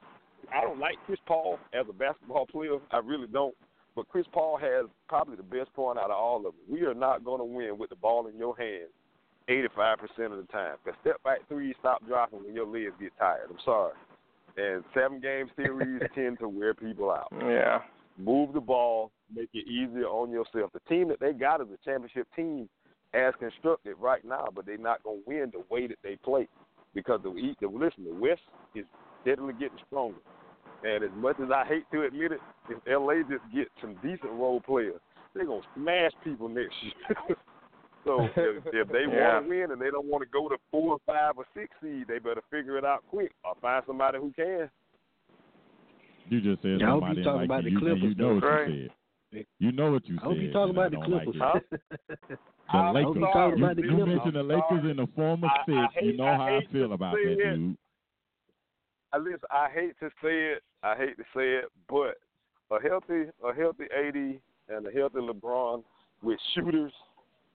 [0.53, 2.77] I don't like Chris Paul as a basketball player.
[2.91, 3.55] I really don't.
[3.95, 6.53] But Chris Paul has probably the best point out of all of them.
[6.67, 8.87] We are not going to win with the ball in your hand
[9.47, 9.99] 85%
[10.31, 10.77] of the time.
[10.83, 13.47] Because step back three, stop dropping when your legs get tired.
[13.49, 13.93] I'm sorry.
[14.57, 17.27] And seven game series tend to wear people out.
[17.41, 17.79] Yeah.
[18.17, 20.71] Move the ball, make it easier on yourself.
[20.73, 22.69] The team that they got is a championship team
[23.13, 26.47] as constructed right now, but they're not going to win the way that they play
[26.93, 28.41] because the, the listen, the West
[28.75, 28.85] is
[29.21, 30.17] steadily getting stronger.
[30.83, 34.31] And as much as I hate to admit it, if LA just get some decent
[34.31, 34.99] role players,
[35.33, 37.37] they're gonna smash people next year.
[38.05, 39.33] so if, if they Yeah.
[39.35, 42.07] want to win and they don't want to go to four, five, or six seed,
[42.07, 44.69] they better figure it out quick or find somebody who can.
[46.29, 48.15] You just said Yeah, I hope somebody you talking like about you, the you, you
[48.15, 48.67] know what Right.
[48.69, 48.89] you
[49.31, 49.45] said.
[49.59, 50.43] You know what you I hope said.
[50.43, 51.61] you talking about the don't like Clippers.
[52.71, 53.15] The I'm Lakers.
[53.15, 54.07] you talking You, about the you Clippers.
[54.07, 56.05] mentioned the I'm Lakers in the form of I- I six.
[56.05, 57.55] you know I how I feel about that, it.
[57.55, 57.77] dude.
[59.11, 59.39] I listen.
[59.51, 60.63] I hate to say it.
[60.83, 62.17] I hate to say it, but
[62.71, 65.83] a healthy, a healthy AD and a healthy LeBron
[66.23, 66.93] with shooters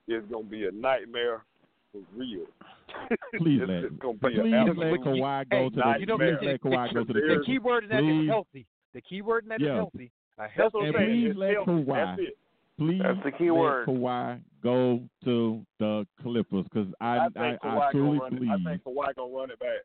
[0.07, 1.43] is gonna be a nightmare
[1.91, 2.45] for real.
[3.37, 6.45] Please let it's gonna be please let Kawhi go to the you know, please the-
[6.47, 8.27] let Kawhi go to the the- The key word in that is Please.
[8.29, 8.65] healthy.
[8.93, 9.75] The key word in that is Yeah.
[9.75, 10.11] healthy.
[10.37, 11.71] A That's healthy what I'm And please let healthy.
[11.71, 12.37] Kawhi- That's it.
[12.77, 13.87] Please That's the key let word.
[13.87, 18.33] Kawhi go to the Clippers because I, I I, think I, Kawhi truly gonna run
[18.33, 18.39] it.
[18.39, 19.81] believe I think Kawhi gonna run it back.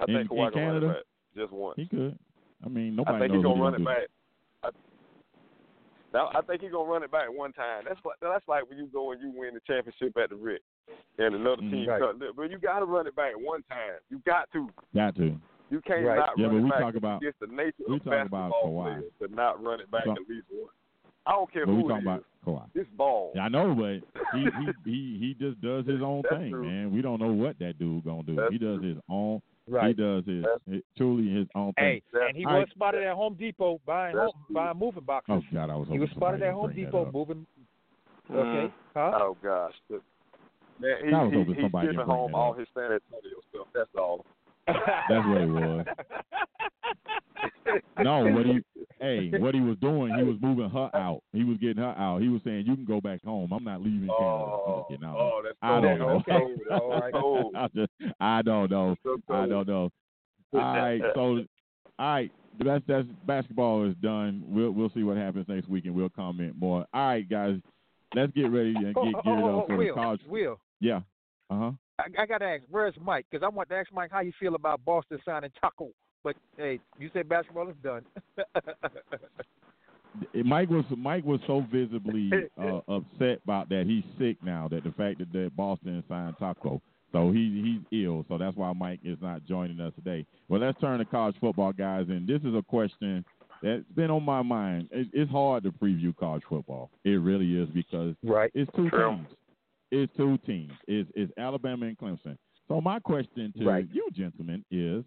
[0.00, 0.86] I In- Kawhi in gonna run Canada?
[0.86, 1.02] it back
[1.36, 1.76] just once.
[1.76, 2.18] he could.
[2.64, 3.16] I mean, nobody.
[3.16, 4.08] I think knows he's gonna run it back.
[6.14, 7.84] I, now, I think he's gonna run it back one time.
[7.86, 10.62] That's what that's like when you go and you win the championship at the Rick,
[11.18, 11.70] and another Mhm.
[11.70, 11.88] team.
[11.88, 12.00] Right.
[12.00, 13.98] cut- But you got to run it back one time.
[14.10, 14.68] You got to.
[14.94, 15.34] Got to.
[15.70, 16.18] You can't Right.
[16.18, 16.80] not Yeah, run but it we back.
[16.80, 19.90] talk about- it's the nature we of talk about basketball players to not run it
[19.90, 20.72] back Talk- at least once.
[21.24, 22.24] I don't care But we who talking it about.
[22.44, 22.72] Kawhi.
[22.74, 23.30] This ball.
[23.36, 24.02] Yeah, I know, but
[24.34, 26.64] he he he, he just does his own That's thing, true.
[26.64, 26.90] man.
[26.92, 28.34] We don't know what that dude gonna do.
[28.34, 28.88] That's he does true.
[28.94, 29.40] his own.
[29.66, 32.00] He does his, That's- his truly his own thing.
[32.12, 32.70] Hey, and he All was right.
[32.74, 35.34] spotted at Home Depot buying home, buying moving boxes.
[35.38, 35.88] Oh God, I was.
[35.88, 37.46] he was spotted at would Home Depot moving.
[38.30, 38.34] Mm.
[38.36, 39.12] Okay, huh?
[39.20, 39.74] Oh gosh.
[39.88, 40.02] Look,
[40.80, 42.84] Man, he, I was he, hoping he's somebody shipping would bring home all his San
[42.84, 43.66] Antonio stuff.
[43.74, 44.24] That's all.
[44.66, 45.86] That's what it was.
[48.02, 48.60] No, what he
[49.00, 51.22] hey, what he was doing, he was moving her out.
[51.32, 52.20] He was getting her out.
[52.22, 53.52] He was saying, "You can go back home.
[53.52, 54.18] I'm not leaving Canada.
[54.18, 56.22] Oh, just getting oh, that's I don't know.
[56.28, 56.60] cold.
[56.70, 57.12] All right.
[57.12, 57.54] Cold.
[57.56, 58.96] I, just, I don't know.
[59.02, 59.90] So I don't know.
[60.54, 61.20] All right, so
[61.98, 62.30] all right,
[62.62, 64.42] that's that's basketball is done.
[64.46, 66.86] We'll we'll see what happens next week, and we'll comment more.
[66.92, 67.56] All right, guys,
[68.14, 70.20] let's get ready and Oh, get oh, geared oh, up for Will, the college.
[70.28, 71.00] Will, Yeah.
[71.50, 71.70] Uh huh.
[71.98, 73.26] I, I got to ask, where's Mike?
[73.30, 75.90] Because I want to ask Mike how you feel about Boston signing Tacko.
[76.24, 78.02] But hey, you said basketball is done.
[80.44, 82.30] Mike was Mike was so visibly
[82.60, 83.84] uh, upset about that.
[83.86, 84.68] He's sick now.
[84.68, 86.80] That the fact that, that Boston signed Tacko,
[87.12, 88.24] so he he's ill.
[88.28, 90.26] So that's why Mike is not joining us today.
[90.48, 92.06] Well, let's turn to college football, guys.
[92.08, 93.24] And this is a question
[93.62, 94.88] that's been on my mind.
[94.92, 96.90] It, it's hard to preview college football.
[97.04, 98.50] It really is because right.
[98.54, 99.16] it's two True.
[99.16, 99.28] teams.
[99.90, 100.72] it's two teams.
[100.88, 102.36] It's, it's Alabama and Clemson.
[102.68, 103.86] So my question to Right.
[103.92, 105.04] you, gentlemen, is: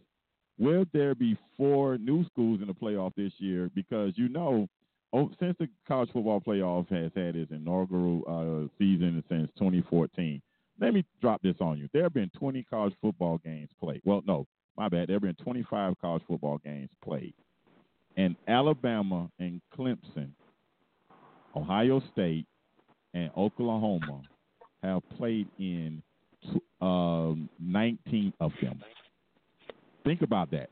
[0.58, 3.70] Will there be four new schools in the playoff this year?
[3.76, 4.68] Because you know,
[5.14, 10.42] oh, since the college football playoff has had its inaugural uh, season since 2014.
[10.80, 11.88] Let me drop this on you.
[11.94, 14.02] There have been 20 college football games played.
[14.04, 14.46] Well, no,
[14.78, 15.08] my bad.
[15.08, 17.34] There have been 25 college football games played,
[18.18, 20.32] and Alabama and Clemson,
[21.56, 22.46] Ohio State,
[23.14, 24.22] and Oklahoma
[24.84, 26.04] have played in
[26.82, 28.82] um, 19 of them.
[30.06, 30.70] Think about that.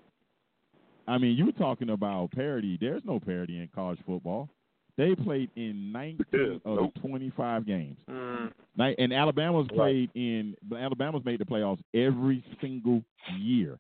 [1.08, 2.78] I mean, you're talking about parity.
[2.80, 4.48] There's no parity in college football.
[4.96, 6.94] They played in 19 of Nope.
[6.94, 7.98] the 25 games.
[8.10, 8.54] Mm.
[9.00, 9.76] And Alabama's Right.
[9.76, 13.04] played in Alabama's made the playoffs every single
[13.38, 13.80] year.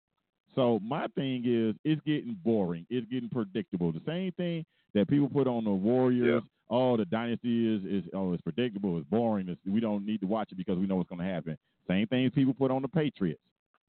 [0.55, 2.85] So my thing is, it's getting boring.
[2.89, 3.91] It's getting predictable.
[3.91, 6.43] The same thing that people put on the Warriors.
[6.69, 8.97] Oh, the dynasty is is oh, it's predictable.
[8.97, 9.49] It's boring.
[9.49, 11.57] It's, we don't need to watch it because we know what's going to happen.
[11.87, 13.41] Same thing people put on the Patriots.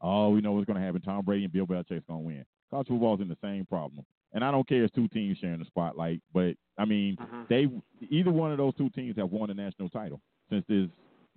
[0.06, 1.00] Oh, we know what's going to happen.
[1.00, 2.44] Tom Brady and Bill Belichick's going to win.
[2.70, 4.04] College football's in the same problem.
[4.34, 7.48] And I don't care if it's two teams sharing the spotlight, but I mean, Mhm.
[7.48, 7.70] they
[8.10, 10.90] either one of those two teams have won a national title since this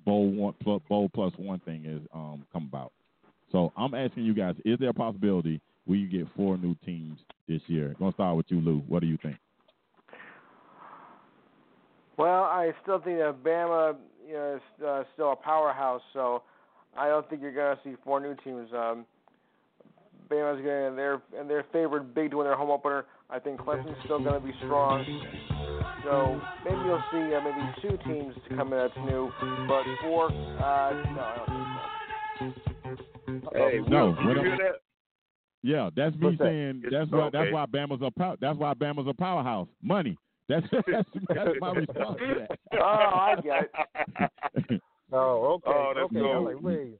[0.03, 2.91] bowl one plus bowl plus one thing has um, come about.
[3.51, 7.61] So I'm asking you guys: Is there a possibility we get four new teams this
[7.67, 7.95] year?
[7.99, 8.79] Gonna start with you, Lou.
[8.87, 9.37] What do you think?
[12.17, 13.95] Well, I still think that Bama,
[14.27, 16.01] you know, is uh, still a powerhouse.
[16.13, 16.41] So
[16.95, 18.69] I don't think you're going to see four new teams.
[18.73, 19.05] Um,
[20.29, 23.05] Bama's going to they're and they're favored big to win their home opener.
[23.29, 25.05] I think Clemson's still going to be strong.
[26.03, 29.31] So maybe you'll see uh, maybe two teams to come in that's new,
[29.67, 31.35] but four, uh, no, I
[32.39, 33.53] don't think so.
[33.53, 34.81] Hey, No, Will, did what you hear that?
[35.63, 36.43] Yeah, that's me What's that?
[36.45, 36.83] saying.
[36.85, 37.29] It's- That's why.
[37.31, 39.67] That's why Bama's a pow- That's why Bama's a powerhouse.
[39.81, 40.17] Money.
[40.47, 42.59] That's that's, that's my response to that.
[42.79, 43.69] Oh, I get
[44.69, 44.81] it.
[45.11, 45.71] Oh, okay.
[45.71, 46.19] Oh, that's okay.
[46.19, 46.43] Cool.
[46.45, 46.99] like, wait.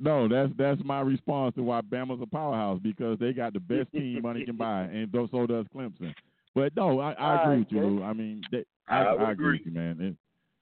[0.00, 3.90] No, that's that's my response to why Bama's a powerhouse because they got the best
[3.92, 6.14] team money can buy, and so so does Clemson.
[6.54, 7.86] But no, I, I agree with you, Okay.
[7.88, 8.02] Lou.
[8.02, 9.58] I mean, they, I, I I agree agree.
[9.58, 10.16] with you, man.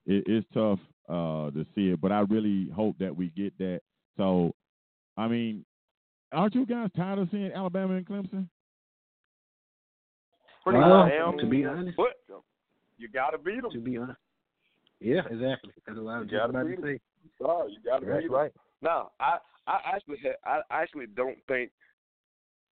[0.06, 3.56] It, it it's tough uh, to see it, but I really hope that we get
[3.58, 3.80] that.
[4.16, 4.54] So,
[5.18, 5.64] I mean,
[6.32, 8.48] aren't you guys tired of seeing Alabama and Clemson?
[10.64, 11.12] Pretty Well, much.
[11.12, 11.38] Damn.
[11.38, 12.16] to be honest, But
[12.98, 13.70] you gotta beat them.
[13.70, 14.18] to be honest,
[15.00, 15.72] yeah, exactly.
[15.86, 17.00] That's what I was You just gotta about to say.
[17.40, 18.52] Sorry, you gotta That's right.
[18.82, 21.70] Now, I I actually ha- I actually don't think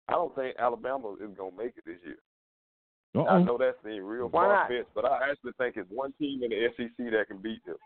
[0.09, 2.19] I don't think Alabama is gonna make it this year.
[3.15, 3.45] I Uh-oh.
[3.45, 6.51] know that's the real Why far fetched, but I actually think it's one team in
[6.51, 7.77] the SEC that can beat them.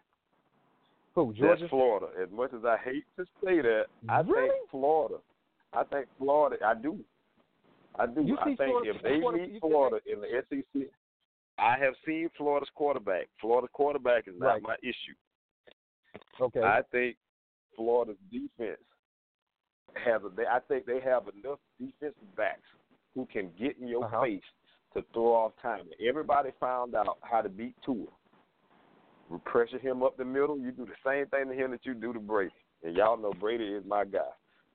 [1.14, 1.60] Who, Georgia?
[1.62, 2.08] That's Florida.
[2.22, 4.50] As much as I hate to say that, I Really?
[4.50, 5.16] think Florida.
[5.72, 6.64] I think Florida.
[6.64, 6.98] I do.
[7.98, 8.22] I do.
[8.22, 10.88] You I think Florida- if they Florida- meet Florida in the SEC,
[11.58, 13.28] I have seen Florida's quarterback.
[13.40, 14.62] Florida's quarterback is not Right.
[14.62, 15.14] my issue.
[16.40, 16.62] Okay.
[16.62, 17.16] I think
[17.74, 18.80] Florida's defense
[20.04, 20.28] has a.
[20.30, 22.68] They, I think they have enough defensive backs
[23.14, 24.22] who can get in your Uh-huh.
[24.22, 24.44] face
[24.94, 25.92] to throw off timing.
[26.06, 28.06] Everybody found out how to beat Tua.
[29.28, 30.58] We pressure him up the middle.
[30.58, 32.52] You do the same thing to him that you do to Brady,
[32.84, 34.20] and y'all know Brady is my guy.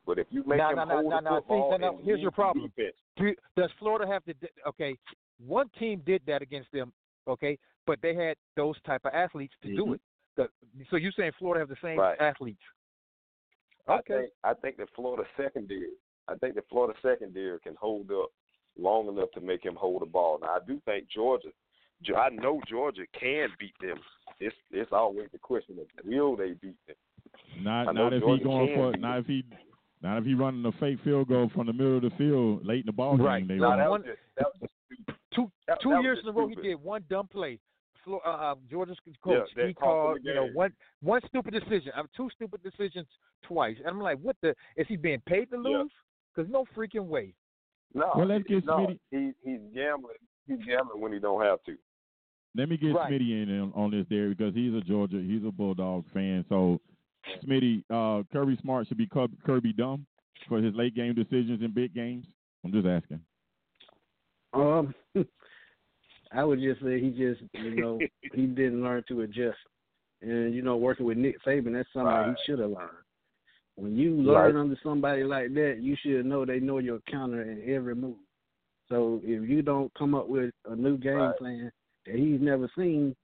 [0.05, 1.35] But if you make No, him no, hold no, the no.
[1.37, 1.99] See, football no, no.
[2.03, 2.65] Here's your problem.
[2.75, 4.33] defense, Do, does Florida have to?
[4.67, 4.97] Okay,
[5.45, 6.91] one team did that against them.
[7.27, 9.95] Okay, but they had those type of athletes to do Mhm.
[9.95, 10.01] it.
[10.35, 10.49] The,
[10.89, 12.19] so you're saying Florida have the same Right.
[12.19, 12.61] athletes?
[13.87, 14.21] I Okay.
[14.21, 15.91] think I think the Florida secondary.
[16.27, 18.31] I think the Florida secondary can hold up
[18.77, 20.39] long enough to make him hold the ball.
[20.39, 21.51] Now I do think Georgia.
[22.15, 23.99] I know Georgia can beat them.
[24.39, 26.95] It's it's always the question of will they beat them.
[27.59, 29.43] Not not if he Georgia going for not if he
[30.01, 32.79] not if he running a fake field goal from the middle of the field late
[32.79, 33.25] in the ball game.
[33.25, 33.47] Right.
[33.47, 33.77] They Now, won.
[33.79, 35.15] that was just, that was just stupid.
[35.33, 37.59] Two That- two that years just in a row, he did one dumb play.
[38.03, 41.91] Flo- uh, uh, Georgia's coach, that he called you know one one stupid decision.
[41.95, 43.07] I mean, two stupid decisions
[43.43, 43.77] twice.
[43.79, 44.55] And I'm like, what the?
[44.75, 45.91] Is he being paid to lose?
[46.35, 47.33] Because no freaking way.
[47.93, 50.15] No, Well, let's get no, Smitty- he he's gambling.
[50.47, 51.77] He's gambling when he don't have to.
[52.55, 53.11] Let me get Right.
[53.11, 56.43] Smitty in on, on this there because he's a Georgia, he's a Bulldog fan.
[56.49, 56.81] So,
[57.45, 60.05] Smitty, uh, Kirby Smart should be Cub- Kirby dumb
[60.47, 62.25] for his late game decisions in big games.
[62.65, 63.21] I'm just asking.
[64.53, 64.93] Um,
[66.33, 67.99] I would just say he just, you know,
[68.33, 69.57] he didn't learn to adjust.
[70.21, 72.29] And you know, working with Nick Saban, that's something Right.
[72.29, 72.89] he should have learned.
[73.75, 77.73] When you learn under somebody like that, you should know they know your counter in
[77.73, 78.17] every move.
[78.89, 81.37] So if you don't come up with a new game Right.
[81.37, 81.71] plan
[82.05, 83.15] that he's never seen,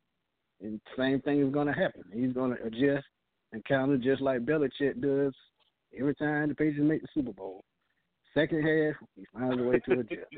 [0.61, 2.03] and same thing is going to happen.
[2.11, 3.05] He's going to adjust
[3.51, 5.33] and counter just like Belichick does
[5.97, 7.63] every time the Patriots make the Super Bowl.
[8.33, 10.33] Second half, he finds a way to adjust.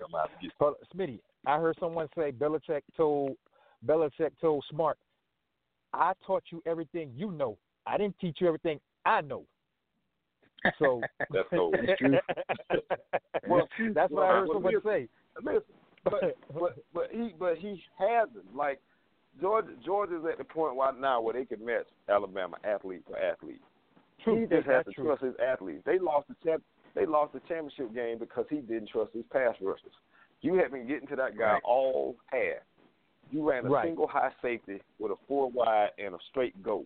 [0.00, 3.36] Come out and get But Smitty, I heard someone say Belichick told
[3.86, 4.98] Belichick told Smart,
[5.92, 7.58] I taught you everything you know.
[7.86, 9.44] I didn't teach you everything I know.
[10.78, 11.72] So That's cool.
[13.48, 15.08] well, that's what I heard someone listen, say.
[15.42, 15.62] Listen,
[16.04, 16.20] but
[16.58, 18.80] but but he but he hasn't like
[19.40, 23.60] Georgia Georgia's at the point right now where they can match Alabama athlete for athlete.
[24.24, 25.04] True, He just has to true.
[25.04, 25.82] trust his athletes.
[25.86, 26.62] They lost the champ
[26.94, 29.92] they lost the championship game because he didn't trust his pass rushers.
[30.42, 31.62] You had been getting to that guy Right.
[31.64, 32.62] all half.
[33.30, 33.86] You ran a Right.
[33.86, 36.84] single high safety with a four wide and a straight go.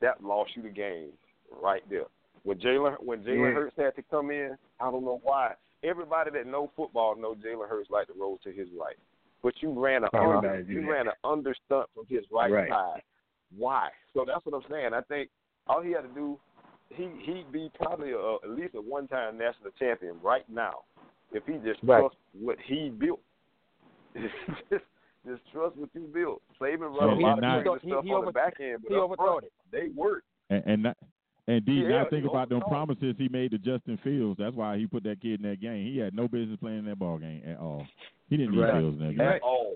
[0.00, 1.12] That lost you the game
[1.50, 2.06] right there.
[2.42, 3.54] When Jalen when Jalen Yeah.
[3.54, 5.54] Hurts had to come in, I don't know why.
[5.82, 8.96] Everybody that know football know Jalen Hurts like to roll to his right.
[9.42, 10.86] But you ran a under, you that.
[10.88, 12.68] ran an under stunt from his right, Right.
[12.68, 13.02] side.
[13.56, 13.90] Why?
[14.12, 14.92] So that's what I'm saying.
[14.92, 15.30] I think
[15.66, 16.38] all he had to do,
[16.90, 20.80] he he'd be probably a, at least a one time national champion right now
[21.32, 22.00] if he just Right.
[22.00, 23.20] trusts what he built.
[24.14, 24.84] just,
[25.26, 26.40] just trust what you built.
[26.60, 28.32] Saban So run a he- lot of he- crazy he- stuff he on over- the
[28.32, 29.52] back end, but he up front, it.
[29.72, 30.24] they work.
[30.50, 30.96] And and, not,
[31.48, 34.38] and D, Yeah, now think about them promises he made to Justin Fields.
[34.38, 35.84] That's why he put that kid in that game.
[35.92, 37.84] He had no business playing in that ball game at all.
[38.30, 38.74] He didn't need Right.
[38.80, 39.20] Fields in that game.
[39.26, 39.74] At all.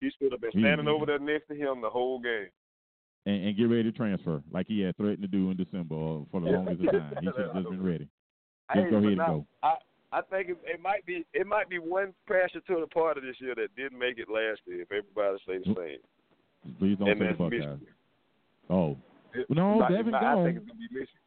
[0.00, 2.48] He should have been He- standing over there next to him the whole game.
[3.26, 6.26] And, and get ready to transfer like he had threatened to do in December or
[6.30, 7.14] for the longest of time.
[7.20, 8.08] He should have just been ready.
[8.74, 9.46] Just go but ahead and go.
[9.62, 9.74] I
[10.12, 13.36] I think it, it might be it might be one crasher to the party this
[13.40, 14.82] year that didn't make it last year.
[14.82, 17.78] If everybody say the same, Please don't and say the that's Buckeyes.
[18.70, 18.96] Oh,
[19.34, 20.38] It- No, not- Devin not- gone.
[20.38, 21.20] I think it's gonna be Michigan.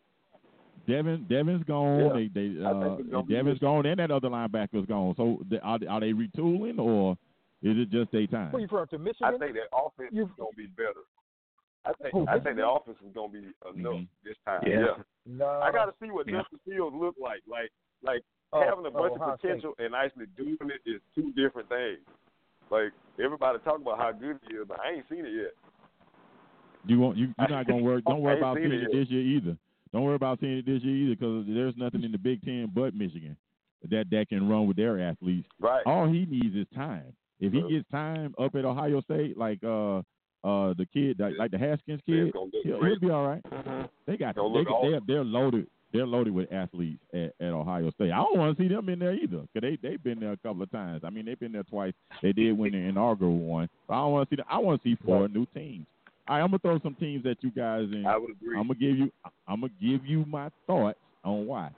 [0.87, 1.99] Devin Devin's gone.
[1.99, 2.13] Yeah.
[2.13, 5.13] They they uh, think it's gonna be Devin's gone, and that other linebacker's gone.
[5.15, 7.17] So the, are they- are they retooling or
[7.61, 8.51] is it just their time?
[8.51, 8.87] Who you from?
[8.87, 11.03] To I think that offense You- is gonna be better.
[11.89, 12.69] I think Who, I think the Michigan?
[12.69, 14.07] offense is gonna be enough Mhm.
[14.23, 14.61] this time.
[14.65, 14.79] Yeah.
[14.79, 15.03] Yeah.
[15.25, 15.47] no.
[15.47, 16.41] I got to see what Yeah.
[16.41, 17.41] Justin Fields look like.
[17.47, 17.71] Like
[18.03, 18.21] like
[18.51, 21.99] Oh, having a bunch oh, of potential and actually doing it is two different things.
[22.71, 22.91] Like
[23.23, 25.53] everybody talk about how good he is, but I ain't seen it yet.
[26.85, 27.17] You won't.
[27.17, 28.01] You, you're not gonna worry.
[28.07, 29.57] Don't worry about seeing it it this year either.
[29.91, 32.71] Don't worry about seeing it this year either, because there's nothing in the Big Ten
[32.73, 33.35] but Michigan
[33.89, 35.47] that that can run with their athletes.
[35.59, 35.83] Right.
[35.85, 37.13] All he needs is time.
[37.39, 40.01] If he gets time up at Ohio State, like uh
[40.43, 42.31] uh the kid, like, like the Haskins kid,
[42.63, 43.43] he'll, he'll be all right.
[43.43, 43.85] Mm-hmm.
[44.07, 45.05] They got they, look they awesome.
[45.07, 45.67] they're loaded.
[45.91, 48.11] They're loaded with athletes at, at Ohio State.
[48.11, 50.37] I don't want to see them in there either, because they they've been there a
[50.37, 51.01] couple of times.
[51.03, 51.93] I mean, they've been there twice.
[52.21, 53.69] They did win the inaugural one.
[53.87, 54.45] But I don't want to see them.
[54.49, 55.87] I want to see four new teams.
[56.27, 58.55] All right, I'm gonna throw some teams at you guys, and I would agree.
[58.57, 59.11] I'm gonna give you
[59.47, 61.71] I'm gonna give you my thoughts on why.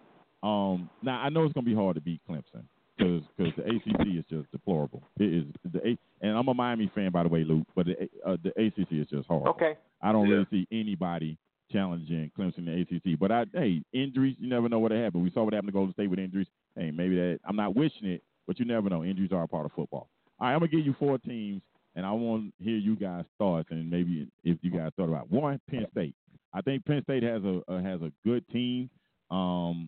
[0.43, 2.63] Um, now I know it's gonna be hard to beat Clemson
[3.01, 5.03] because because the ACC is just deplorable.
[5.19, 8.09] It is the A, and I'm a Miami fan by the way, Luke, but the
[8.25, 9.47] uh, the ACC is just hard.
[9.47, 9.75] Okay.
[10.01, 10.35] I don't Yeah.
[10.35, 11.37] really see anybody
[11.71, 13.19] challenging Clemson in the ACC.
[13.19, 15.23] But I hey injuries, you never know what happened.
[15.23, 16.47] We saw what happened to Golden State with injuries.
[16.75, 19.03] Hey, maybe that I'm not wishing it, but you never know.
[19.03, 20.09] Injuries are a part of football.
[20.39, 21.61] All right, I'm gonna give you four teams,
[21.95, 25.29] and I want to hear you guys' thoughts, and maybe if you guys thought about
[25.31, 26.15] one, Penn State.
[26.53, 28.89] I think Penn State has a, a has a good team.
[29.29, 29.87] Um,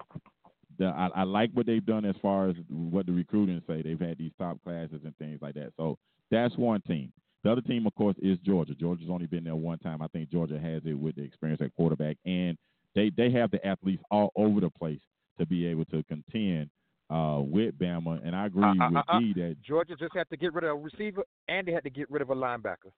[0.77, 3.81] the, I, I like what they've done as far as what the recruiting say.
[3.81, 5.73] They've had these top classes and things like that.
[5.77, 5.97] So
[6.31, 7.11] that's one team.
[7.43, 8.73] The other team, of course, is Georgia.
[8.73, 10.01] Georgia's only been there one time.
[10.01, 12.57] I think Georgia has it with the experience at quarterback, and
[12.95, 14.99] they they have the athletes all over the place
[15.39, 16.69] to be able to contend
[17.09, 18.21] uh, with Bama.
[18.25, 19.19] And I agree Uh, uh, with uh, uh.
[19.19, 21.89] D that Georgia just had to get rid of a receiver, and they had to
[21.89, 22.91] get rid of a linebacker.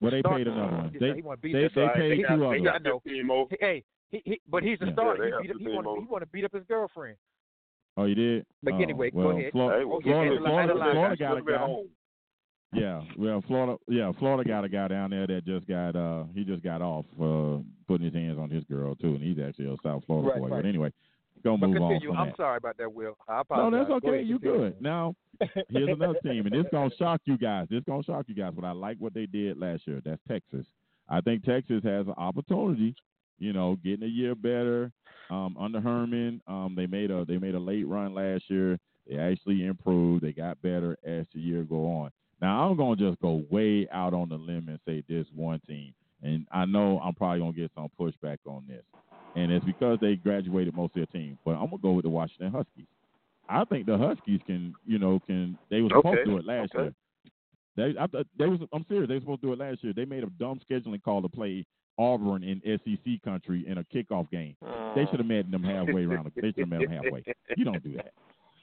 [0.00, 0.90] well they Start- paid another one.
[0.92, 2.62] He They wanna they, they paid they got, two they others.
[2.64, 3.48] got I know.
[3.60, 4.92] Hey, he, he, but he's a Yeah.
[4.92, 5.24] starter.
[5.28, 7.16] Yeah, he, have beat, to he, pay want, he want to beat up his girlfriend.
[7.96, 8.46] Oh, you did.
[8.62, 9.52] But Oh, anyway, go ahead.
[9.52, 11.76] Florida, Hey, well, Florida, Angela- Florida, Florida got a guy.
[12.74, 16.42] Yeah, well, Florida, yeah, Florida got a guy down there that just got, uh, he
[16.42, 19.76] just got off uh, putting his hands on his girl too, and he's actually a
[19.82, 20.48] South Florida Right, boy.
[20.48, 20.62] right.
[20.62, 20.90] But anyway,
[21.44, 22.36] gonna But move on from I'm that.
[22.38, 23.14] sorry about that, Will.
[23.28, 23.78] I No, apologize.
[23.80, 24.08] that's Go okay.
[24.16, 24.70] ahead, You continue.
[24.70, 24.80] good.
[24.80, 25.14] Now,
[25.68, 27.66] here's another team, and this gonna shock you guys.
[27.68, 30.00] This gonna shock you guys, but I like what they did last year.
[30.02, 30.64] That's Texas.
[31.10, 32.94] I think Texas has an opportunity.
[33.42, 34.92] You know, getting a year better
[35.28, 36.40] um, under Herman.
[36.46, 38.78] Um, they made a they made a late run last year.
[39.08, 40.22] They actually improved.
[40.22, 42.12] They got better as the year go on.
[42.40, 45.92] Now I'm gonna just go way out on the limb and say this one team,
[46.22, 48.84] and I know I'm probably gonna get some pushback on this,
[49.34, 51.36] and it's because they graduated most of their team.
[51.44, 52.86] But I'm gonna go with the Washington Huskies.
[53.48, 56.46] I think the Huskies can, you know, can they were supposed Okay, to do it
[56.46, 56.84] last okay.
[56.84, 56.94] year.
[57.74, 58.06] They, I,
[58.38, 59.08] they was, I'm serious.
[59.08, 59.92] They were supposed to do it last year.
[59.92, 61.64] They made a dumb scheduling call to play
[61.98, 64.56] Auburn in SEC country in a kickoff game.
[64.94, 66.30] They should have met them halfway around.
[66.34, 67.24] The, they should have met them halfway.
[67.56, 68.12] You don't do that.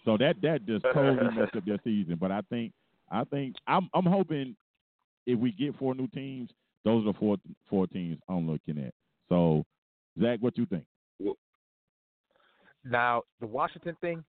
[0.05, 2.17] So that that just totally messed up their season.
[2.19, 2.73] But I think
[3.11, 4.55] I think I'm I'm hoping
[5.25, 6.49] if we get four new teams,
[6.84, 7.38] those are the four
[7.69, 8.93] four teams I'm looking at.
[9.27, 9.63] So
[10.19, 10.86] Zach, what you think?
[12.84, 14.23] Now the Washington thing,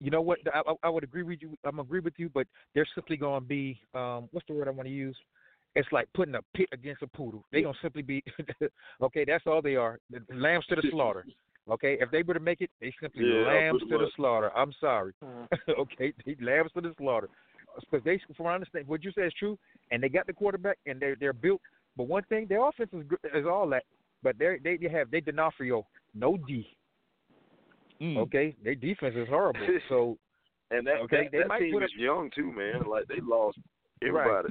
[0.00, 0.38] you know what?
[0.52, 1.56] I, I, I would agree with you.
[1.64, 4.72] I'm agree with you, but they're simply going to be um, what's the word I
[4.72, 5.16] want to use?
[5.76, 7.44] It's like putting a pit against a poodle.
[7.52, 8.22] They gonna simply be
[9.02, 9.24] okay.
[9.24, 9.98] That's all they are.
[10.32, 11.24] Lambs to the slaughter.
[11.70, 14.50] Okay, if they were to make it, they simply Yeah, lambs to the slaughter.
[14.56, 15.12] I'm sorry.
[15.24, 15.48] Mhm.
[15.78, 17.28] okay, they lambs to the slaughter.
[17.80, 19.58] Because they, from what I understand, what you say is true,
[19.90, 21.60] and they got the quarterback, and they're they're built.
[21.96, 23.84] But one thing, their offense is good- is all that,
[24.22, 26.76] but they they they have they D'Onofrio, no D.
[28.00, 28.18] Mm.
[28.18, 29.66] Okay, their defense is horrible.
[29.88, 30.18] So
[30.70, 32.82] And that Okay, that, they that might team put is a- young too, man.
[32.88, 33.58] Like they lost
[34.02, 34.44] Right.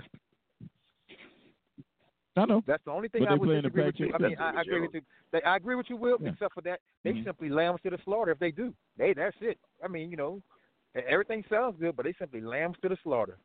[2.35, 2.51] Everybody.
[2.51, 2.63] I know.
[2.67, 4.11] That's the only thing But I would play disagree with you.
[4.13, 4.37] I mean.
[4.39, 5.01] I, I agree with you.
[5.31, 6.29] They, I agree with you, Will, Yeah.
[6.29, 7.23] except for that they Mhm.
[7.23, 8.73] simply lambs to the slaughter if they do.
[8.97, 9.59] They that's it.
[9.83, 10.41] I mean, you know,
[10.95, 13.37] everything sounds good, but they simply lambs to the slaughter.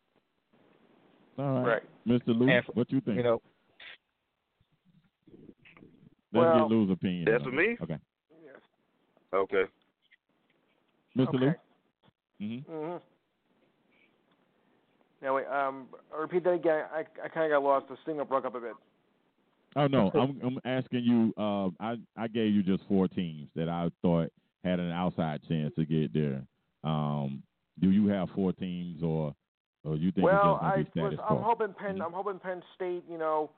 [1.38, 1.66] All right.
[1.66, 1.82] Right.
[2.06, 2.28] Mr.
[2.38, 3.16] Lou, And- what you think?
[3.18, 3.42] You know,
[6.30, 7.24] Let's Well, get Lou's opinion.
[7.24, 7.78] That's for me?
[7.80, 7.98] Okay.
[8.44, 8.56] Yes.
[9.32, 9.64] Okay.
[11.16, 11.32] Mr.
[11.32, 11.48] Lou?
[11.48, 11.58] Okay.
[12.42, 12.96] Mm-hmm.
[15.20, 16.84] Now wait, um, repeat that again.
[16.92, 17.88] I I kind of got lost.
[17.88, 18.74] The signal broke up a bit.
[19.76, 21.32] Oh no, I'm I'm asking you.
[21.36, 24.30] Uh, I I gave you just four teams that I thought
[24.64, 26.42] had an outside chance to get there.
[26.84, 27.42] Um,
[27.80, 29.34] do you have four teams, or
[29.84, 31.12] or you think well, it's just I gonna be was.
[31.12, 31.98] status I'm hoping Penn.
[31.98, 32.06] Mhm.
[32.06, 33.04] I'm hoping Penn State.
[33.08, 33.50] You know,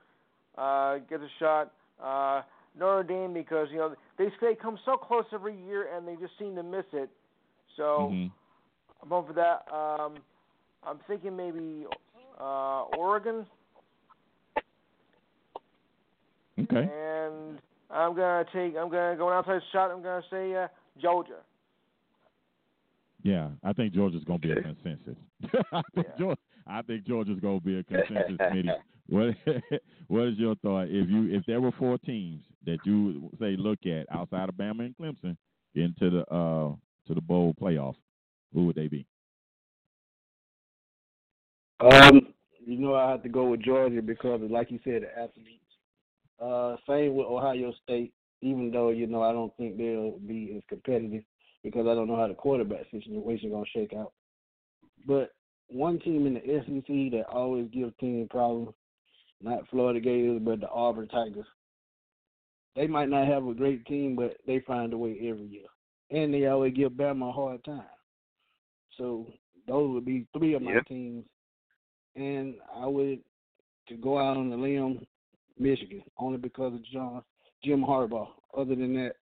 [0.57, 1.73] uh, gets a shot.
[2.03, 2.43] Uh,
[2.79, 6.39] Notre Dame because you know they they come so close every year and they just
[6.39, 7.11] seem to miss it.
[7.77, 8.31] So Mhm.
[9.03, 9.73] I'm hoping for that.
[9.75, 10.23] Um,
[10.83, 11.85] I'm thinking maybe
[12.41, 13.47] uh, Oregon.
[16.59, 16.89] Okay.
[16.93, 17.59] And
[17.91, 18.77] I'm gonna take.
[18.77, 19.91] I'm gonna go an outside shot.
[19.91, 20.69] I'm gonna say uh,
[21.01, 21.41] Georgia.
[23.23, 25.17] Yeah, I think Georgia's gonna be a consensus.
[25.73, 26.19] I think Yeah.
[26.19, 28.71] Georgia, I think Georgia's gonna be a consensus committee.
[29.09, 29.35] What
[30.07, 30.85] What is your thought?
[30.89, 34.87] If you if there were four teams that you say look at outside of Bama
[34.87, 35.37] and Clemson
[35.75, 36.73] into the uh
[37.09, 37.97] to the bowl playoff,
[38.55, 39.05] who would they be?
[41.81, 45.65] Um, you know I have to go with Georgia because, like you said, the athletes.
[46.41, 48.13] Uh, same with Ohio State.
[48.43, 51.23] Even though you know I don't think they'll be as competitive
[51.63, 54.13] because I don't know how the quarterback situation is gonna shake out.
[55.07, 55.33] But
[55.69, 58.75] one team in the SEC that always gives teams problems,
[59.43, 61.47] not Florida Gators, but the Auburn Tigers.
[62.77, 65.67] They might not have a great team, but they find a way every year,
[66.11, 67.85] and they always give Bama a hard time.
[68.97, 69.27] So
[69.67, 70.87] those would be three of my Yep.
[70.87, 71.25] teams
[72.17, 73.21] and I would
[73.89, 75.05] to go out on the limb,
[75.59, 77.23] Michigan, only because of John
[77.65, 78.29] Jim Harbaugh.
[78.57, 79.13] Other than that,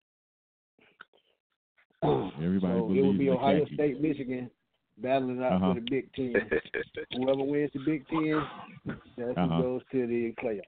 [2.02, 3.74] Everybody so it would be Ohio khakis.
[3.74, 4.50] State, Michigan,
[4.98, 5.74] battling out Uh-huh.
[5.74, 6.34] for the Big Ten.
[7.16, 8.46] Whoever wins the Big Ten,
[9.16, 9.56] that's Uh-huh.
[9.56, 10.62] who goes to the playoffs.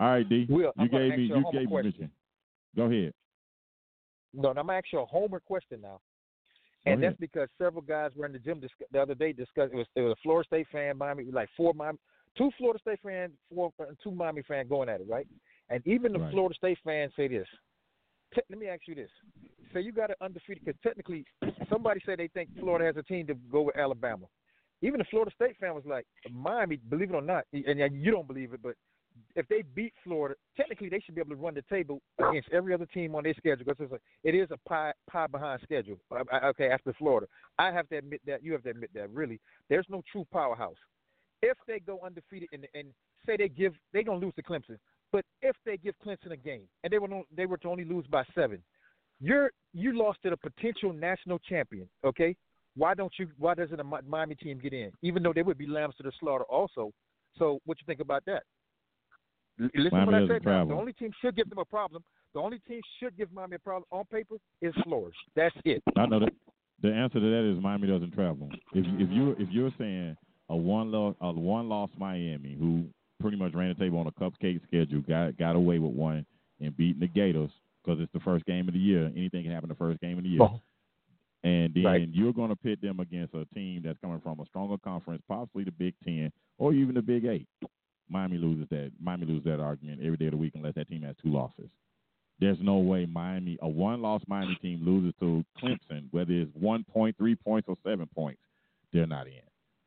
[0.00, 0.46] All right, D.
[0.48, 1.82] Will, you I'm gave me you a you gave me.
[1.82, 2.10] Michigan.
[2.74, 3.14] Go ahead.
[4.34, 6.00] no, I'm gonna ask you a homer question now.
[6.86, 9.76] And that's because several guys were in the gym discuss, the other day discussing it
[9.78, 11.98] was, it was a Florida State fan, Miami, like four Miami,
[12.38, 13.72] two Florida State fans, four
[14.02, 15.26] two Miami fans going at it, right?
[15.68, 16.30] And even the Right.
[16.30, 17.48] Florida State fans say this.
[18.34, 19.10] Te- let me ask you this:
[19.72, 21.24] Say you got an undefeated because technically,
[21.68, 24.26] somebody said they think Florida has a team to go with Alabama.
[24.82, 28.26] Even the Florida State fan was like, Miami, believe it or not, and you don't
[28.28, 28.76] believe it, but
[29.34, 32.72] if they beat Florida, technically they should be able to run the table against every
[32.74, 35.98] other team on their schedule because it's a, it is a pie pie behind schedule.
[36.10, 37.26] I, I, okay, after Florida,
[37.58, 38.42] I have to admit that.
[38.42, 39.10] You have to admit that.
[39.10, 40.76] Really, there's no true powerhouse.
[41.42, 42.88] If they go undefeated and, and
[43.26, 44.78] say they give, they're gonna lose to Clemson.
[45.12, 47.84] But if they give Clemson a game and they were no, they were to only
[47.84, 48.62] lose by seven,
[49.20, 51.88] you're you lost to the potential national champion.
[52.04, 52.36] Okay,
[52.76, 53.28] why don't you?
[53.38, 54.92] Why doesn't a Miami team get in?
[55.02, 56.92] Even though they would be lambs to the slaughter also.
[57.38, 58.44] So what you think about that?
[59.60, 60.50] L- Listen Miami to what I doesn't said now.
[60.50, 60.68] travel.
[60.68, 62.02] The only team should give them a problem.
[62.34, 65.14] The only team should give Miami a problem on paper is Florida.
[65.34, 65.82] That's it.
[65.96, 66.32] I know that
[66.82, 68.48] the answer to that is Miami doesn't travel.
[68.74, 70.16] If if you if you're saying
[70.50, 72.84] a one loss a one loss Miami who
[73.20, 76.26] pretty much ran the table on a cupcake schedule, got got away with one
[76.60, 77.50] and beating the Gators
[77.82, 79.06] because it's the first game of the year.
[79.16, 80.42] Anything can happen the first game of the year.
[80.42, 80.60] Oh.
[81.44, 82.08] And then Right.
[82.12, 85.62] you're going to pit them against a team that's coming from a stronger conference, possibly
[85.64, 87.46] the Big Ten or even the Big Eight.
[88.08, 88.92] Miami loses that.
[89.00, 91.68] Miami loses that argument every day of the week unless that team has two losses.
[92.38, 97.16] There's no way Miami, a one-loss Miami team loses to Clemson, whether it's one point,
[97.16, 98.40] three points, or seven points.
[98.92, 99.40] They're not in.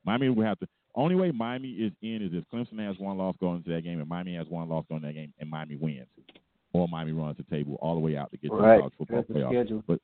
[0.04, 0.68] Miami will have to.
[0.96, 4.00] Only way Miami is in is if Clemson has one loss going into that game,
[4.00, 6.08] and Miami has one loss going into that game, and Miami wins,
[6.74, 8.80] or Miami runs the table all the way out to get to the Right.
[8.80, 9.84] college football That's playoff.
[9.86, 10.02] But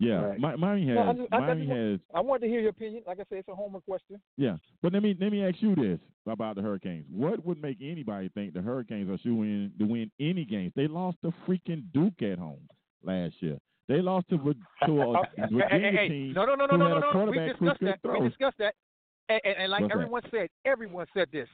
[0.00, 0.40] yeah, Right.
[0.40, 3.02] Has No, I just- I- I Miami just- has I wanted to hear your opinion.
[3.06, 4.20] Like I said, it's a homer question.
[4.36, 4.56] yeah.
[4.82, 7.06] But let me let me ask you this about the Hurricanes.
[7.10, 10.72] What would make anybody think the Hurricanes are shooing to win any games?
[10.74, 12.66] They lost to freaking Duke at home
[13.04, 13.58] last year.
[13.88, 14.38] They lost to
[14.86, 16.32] to a Virginia hey, hey, team.
[16.32, 17.30] No, no, no, no, no, no, no.
[17.30, 18.00] We discussed that.
[18.02, 18.20] throw.
[18.20, 18.74] We discussed that.
[19.28, 20.00] And, and, and like What's that?
[20.00, 21.48] everyone said, everyone said this.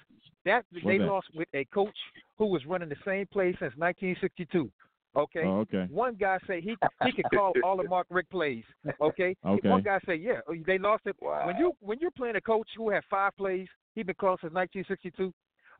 [0.44, 1.06] That What's they that?
[1.06, 1.96] lost with a coach
[2.38, 4.70] who was running the same play since 1962.
[5.16, 5.42] Okay.
[5.44, 5.86] Oh, okay.
[5.90, 8.64] One guy said he he could call all the Mark Richt plays.
[9.00, 9.34] Okay.
[9.44, 9.68] Okay.
[9.68, 11.16] One guy said, yeah, they lost it.
[11.22, 11.46] Wow.
[11.46, 14.52] When you when you're playing a coach who had five plays, he been called since
[14.52, 15.32] 1962.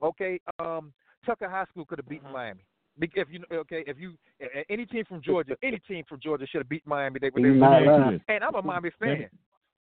[0.02, 0.40] Okay.
[0.58, 0.92] Um,
[1.26, 2.64] Tucker High School could have beaten Miami.
[2.98, 6.46] If you okay, if you a- a- any team from Georgia, any team from Georgia
[6.46, 7.18] should have beat Miami.
[7.20, 8.12] They, He's they, not Let me ask you lying.
[8.12, 8.22] this.
[8.28, 9.28] and I'm a Miami fan.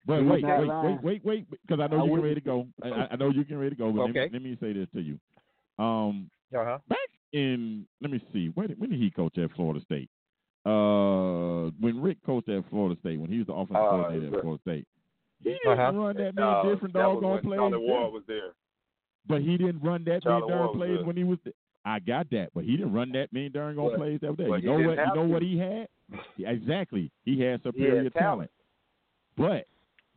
[0.06, 2.68] But He's wait, wait, wait, wait, wait, because I know you're wouldn't- ready to go.
[2.84, 3.92] I, I- I know you're getting ready to go.
[3.94, 4.20] But Okay.
[4.20, 5.18] let, me, let me say this to you.
[5.84, 6.78] Um, Uh huh.
[6.90, 6.98] back
[7.36, 10.10] in, let me see, when, when did he coach at Florida State?
[10.66, 14.42] Uh, when Richt coached at Florida State, when he was the offensive Uh, coordinator at
[14.42, 14.88] Florida State,
[15.44, 15.92] he didn't Uh-huh.
[15.98, 17.58] run that many Uh, different that was doggone when plays.
[17.60, 17.82] Charlie then.
[17.88, 18.54] Ward was there.
[19.28, 21.06] But he didn't run that Charlie many darn plays there.
[21.06, 21.40] when he was.
[21.44, 21.54] There.
[21.88, 24.46] I got that, but he didn't run that many darn on But- plays that day.
[24.46, 24.98] You know what?
[24.98, 25.34] You know to.
[25.34, 25.88] what he had?
[26.38, 27.12] Yeah, exactly.
[27.26, 28.52] He had superior talent.
[29.38, 29.68] But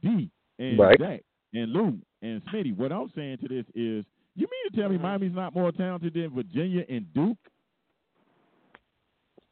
[0.02, 0.98] D and Right.
[0.98, 1.22] Zach
[1.54, 4.04] and Lou and Smitty, what I'm saying to this is,
[4.42, 5.04] you mean to tell me Mm-hmm.
[5.06, 7.36] Miami's not more talented than Virginia and Duke?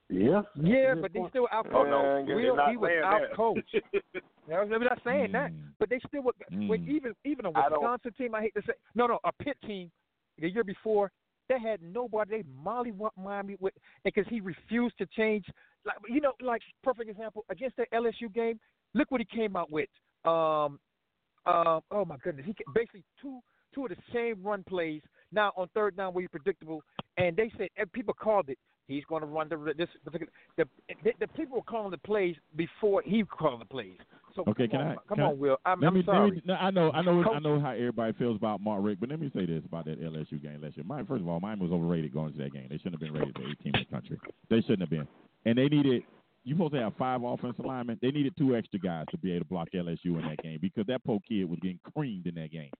[0.08, 0.42] Yeah.
[0.62, 1.90] Yeah, but they still out Oh coached.
[1.90, 3.34] no, Man, they're Will, he was saying out that.
[3.36, 3.76] coached.
[4.52, 5.72] I'm not saying that, Mm.
[5.80, 6.32] but they still were.
[6.50, 6.88] When Mm.
[6.88, 9.90] even even a don't- Wisconsin team, I hate to say, no, no, a Pitt team
[10.38, 11.10] the year before,
[11.48, 12.30] they had nobody.
[12.42, 13.74] They molly want Miami with
[14.04, 15.44] because he refused to change.
[15.84, 18.60] Like you know, like perfect example against the LSU game.
[18.94, 19.88] Look what he came out with.
[20.24, 20.78] Um,
[21.46, 23.40] um, oh my goodness, he basically two
[23.76, 25.02] two of the same run plays.
[25.30, 26.82] Now on third down, where he's predictable,
[27.18, 28.58] and they said and people called it.
[28.88, 30.32] He's going to run the this particular.
[30.56, 30.64] The,
[31.04, 33.98] the the people were calling the plays before he called the plays.
[34.36, 35.56] So Okay, come can on, I- come can I- on, Will.
[35.66, 36.26] I'm, I'm me, sorry.
[36.28, 39.00] let me, no, I know, I know, I know how everybody feels about Mark Richt,
[39.00, 40.84] but let me say this about that LSU game last year.
[40.86, 42.66] Miami, first of all, Miami was overrated going into that game.
[42.70, 44.18] They shouldn't have been rated the 18th in the country.
[44.50, 45.08] They shouldn't have been.
[45.46, 46.02] And they needed.
[46.44, 47.98] You supposed to have five offensive linemen.
[48.00, 50.86] They needed two extra guys to be able to block LSU in that game because
[50.86, 52.70] that poor kid was getting creamed in that game.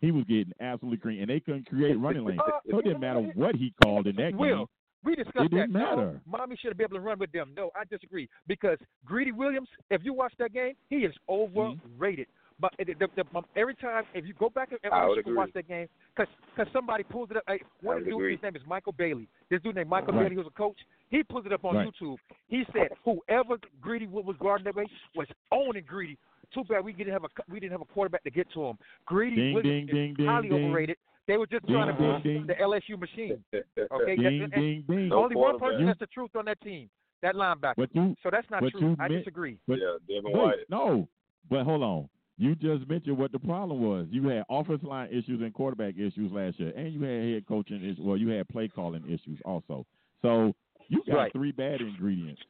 [0.00, 2.40] He was getting absolutely green, and they couldn't create running lanes.
[2.46, 4.66] Uh, So it didn't matter what he called in that game.
[5.04, 5.78] We discussed It didn't that.
[5.78, 6.20] No, matter.
[6.26, 7.52] Miami should been able to run with them.
[7.56, 9.68] No, I disagree because Greedy Williams.
[9.90, 12.26] If you watch that game, he is overrated.
[12.58, 15.22] But the, the, the, every time, if you go back and and I would you
[15.22, 15.38] can agree.
[15.38, 15.86] watch that game,
[16.16, 17.42] because somebody pulls it up.
[17.46, 19.28] Hey, one I of the would dudes, his name is Michael Bailey.
[19.50, 20.24] This dude named Michael Right.
[20.24, 20.78] Bailey, who's a coach.
[21.10, 21.88] He pulls it up on Right.
[22.02, 22.16] YouTube.
[22.48, 26.16] He said whoever Greedy was guarding that way was owning Greedy.
[26.54, 28.78] Too bad we didn't have a we didn't have a quarterback to get to him.
[29.06, 30.68] Greedy Ding, Williams ding, is ding, highly ding, ding.
[30.70, 30.96] overrated.
[31.28, 32.46] They were just Ding, trying to ding, push ding.
[32.46, 33.44] the LSU machine.
[33.92, 35.08] Okay, Ding, and- ding, ding.
[35.08, 35.86] No only one person quarterback.
[35.86, 36.88] that's the truth on that team,
[37.22, 37.88] that linebacker.
[37.92, 38.96] You, so that's not true.
[39.00, 39.58] I meant- disagree.
[39.66, 40.54] but yeah, Devin Wait, White.
[40.70, 41.08] no,
[41.50, 42.08] but hold on.
[42.38, 44.06] You just mentioned what the problem was.
[44.10, 47.82] You had offense line issues and quarterback issues last year, and you had head coaching
[47.82, 47.98] issues.
[47.98, 49.86] Well, you had play calling issues also.
[50.22, 50.54] So
[50.88, 51.32] you got Right.
[51.32, 52.42] three bad ingredients.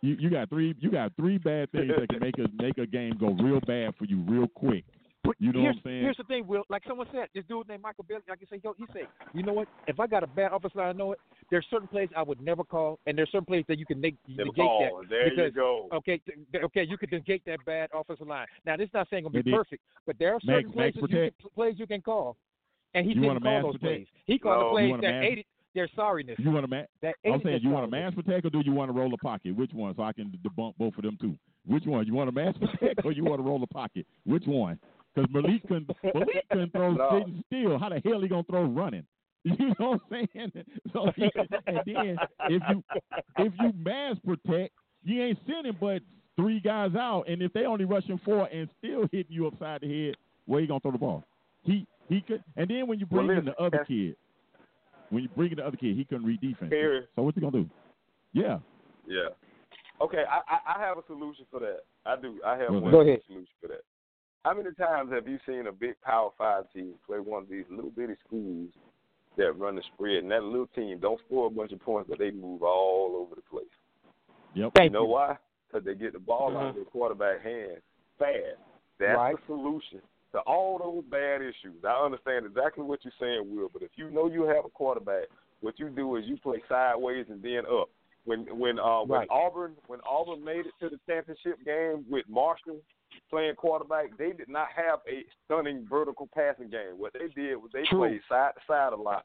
[0.00, 2.86] You you got three you got three bad things that can make a make a
[2.86, 4.84] game go real bad for you real quick.
[5.24, 6.02] But You know what I'm saying?
[6.02, 6.62] Here's the thing, Will.
[6.70, 9.42] Like someone said, this dude named Michael Bailey, like you say, yo, he said, you
[9.42, 9.66] know what?
[9.88, 11.18] If I got a bad offensive line, I know it.
[11.50, 14.14] There's certain plays I would never call, and there's certain plays that you can make,
[14.28, 15.00] Never negate call.
[15.02, 15.08] that.
[15.10, 15.88] There you go.
[15.92, 16.20] Okay,
[16.52, 18.46] th- okay, you could negate that bad offensive line.
[18.64, 20.94] Now, this is not saying gonna be Maybe- perfect, but there are certain Max plays
[20.94, 22.36] that you can, plays you can call,
[22.94, 23.96] and he You want didn't call those protect?
[23.98, 24.06] plays.
[24.24, 24.76] He called No.
[24.76, 25.44] the You plays that mass- aided
[25.78, 26.38] their sorriness.
[26.38, 27.90] You want to ma- that I'm saying you want a sorriness.
[28.02, 29.54] mass protect or do you want to roll a pocket?
[29.56, 29.94] Which one?
[29.96, 31.36] So I can debunk both of them too.
[31.66, 32.06] Which one?
[32.06, 34.06] You want a mass protect or you want to roll a pocket?
[34.24, 34.78] Which one?
[35.14, 37.10] Because Malik can Malik can throw No.
[37.18, 37.78] sitting still.
[37.78, 39.04] How the hell he gonna throw running?
[39.44, 40.52] You know what I'm saying?
[40.92, 41.22] So he,
[41.66, 42.16] and then
[42.50, 42.82] if you
[43.38, 44.74] if you mass protect,
[45.04, 46.02] you ain't sending but
[46.36, 50.06] three guys out, and if they only rushing four and still hitting you upside the
[50.06, 50.16] head,
[50.46, 51.24] where you gonna throw the ball?
[51.62, 54.16] He he could, and then when you bring Well, in the other kid,
[55.10, 56.70] when you bring in the other kid, he couldn't read defense.
[56.70, 57.08] Here.
[57.16, 57.70] So what's he gonna do?
[58.32, 58.58] Yeah.
[59.06, 59.28] Yeah.
[60.00, 61.80] Okay, I, I I have a solution for that.
[62.06, 62.40] I do.
[62.46, 63.20] I have Go one ahead.
[63.26, 63.82] solution for that.
[64.44, 67.64] How many times have you seen a big Power Five team play one of these
[67.70, 68.68] little bitty schools
[69.36, 72.18] that run the spread, and that little team don't score a bunch of points, but
[72.18, 73.66] they move all over the place?
[74.54, 74.72] Yep.
[74.76, 75.10] Thank you know you.
[75.10, 75.36] why?
[75.66, 76.72] Because they get the ball out of uh-huh.
[76.74, 77.78] their quarterback hand
[78.18, 78.58] fast.
[78.98, 79.36] That's Right.
[79.36, 80.00] the solution
[80.32, 81.84] to all those bad issues.
[81.84, 85.24] I understand exactly what you're saying, Will, but if you know you have a quarterback,
[85.60, 87.88] what you do is you play sideways and then up.
[88.24, 89.28] When when uh when Right.
[89.30, 92.80] Auburn when Auburn made it to the championship game with Marshall
[93.30, 96.98] playing quarterback, they did not have a stunning vertical passing game.
[96.98, 98.00] What they did was they True.
[98.00, 99.24] played side to side a lot.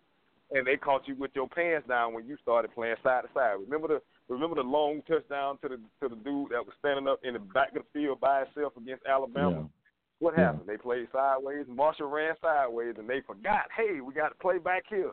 [0.51, 3.55] And they caught you with your pants down when you started playing side to side.
[3.59, 7.19] Remember the remember the long touchdown to the to the dude that was standing up
[7.23, 9.67] in the back of the field by himself against Alabama?
[10.23, 10.67] What happened?
[10.67, 11.65] They played sideways.
[11.67, 13.65] Marshall ran sideways, and they forgot.
[13.75, 15.11] Hey, we got to play back here.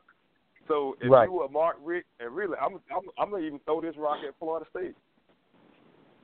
[0.68, 1.26] So if Right.
[1.26, 4.38] you were Mark Richt, and really, I'm I'm I'm gonna even throw this rock at
[4.38, 4.94] Florida State.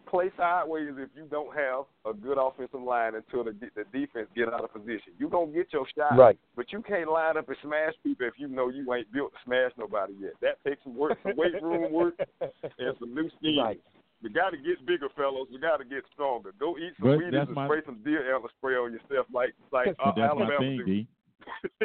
[0.06, 4.46] play sideways if you don't have a good offensive line until the the defense get
[4.54, 5.12] out of position.
[5.18, 6.38] You gonna get your shot, Right.
[6.54, 9.38] but you can't line up and smash people if you know you ain't built to
[9.44, 10.34] smash nobody yet.
[10.40, 13.58] That takes some work, some weight room work, and some new schemes.
[13.58, 13.80] Right.
[14.22, 15.48] We got to get bigger, fellows.
[15.52, 16.52] We got to get stronger.
[16.58, 19.88] Go eat some Wheaties and my- spray some deer antler spray on yourself, like like
[20.02, 20.84] uh, that's my Alabama thing, do.
[20.84, 21.06] D.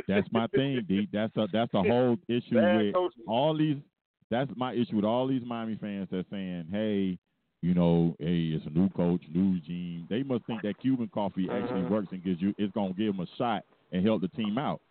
[0.07, 1.07] That's my thing, D.
[1.13, 3.23] That's a that's a whole issue Bad with coaching.
[3.27, 3.77] all these.
[4.31, 7.19] That's my issue with all these Miami fans that saying, "Hey,
[7.61, 11.47] you know, hey, it's a new coach, new regime." They must think that Cuban coffee
[11.51, 11.89] actually Mhm.
[11.89, 12.55] works and gives you.
[12.57, 14.81] It's gonna give them a shot and help the team out.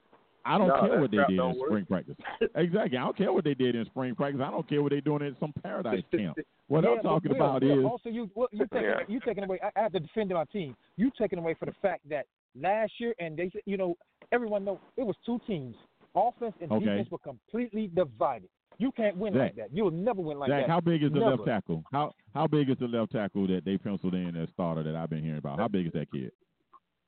[0.44, 1.68] I don't No, care what they did in don't work.
[1.68, 2.16] spring practice.
[2.54, 2.96] exactly.
[2.98, 4.40] I don't care what they did in spring practice.
[4.44, 6.38] I don't care what they're doing in some paradise camp.
[6.68, 9.00] What yeah, I'm talking Will, about Will, is also you well, you taking Yeah.
[9.08, 9.58] you taking away.
[9.62, 10.76] I, I have to defend my team.
[10.96, 12.26] You taking away for the fact that
[12.60, 13.96] last year and they said you know
[14.32, 15.74] everyone know it was two teams.
[16.14, 16.84] Offense and Okay.
[16.86, 18.48] defense were completely divided.
[18.78, 19.68] You can't win like that.
[19.74, 20.70] You will never win like Zach, that.
[20.70, 21.32] how big is the Never.
[21.36, 21.84] left tackle?
[21.92, 25.10] How how big is the left tackle that they penciled in as starter that I've
[25.10, 25.58] been hearing about?
[25.58, 26.32] How big is that kid?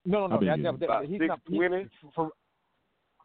[0.05, 0.39] no, no, no.
[0.39, 0.79] big That, is that, he?
[0.79, 1.41] that, About he's six not.
[1.49, 2.31] he- for,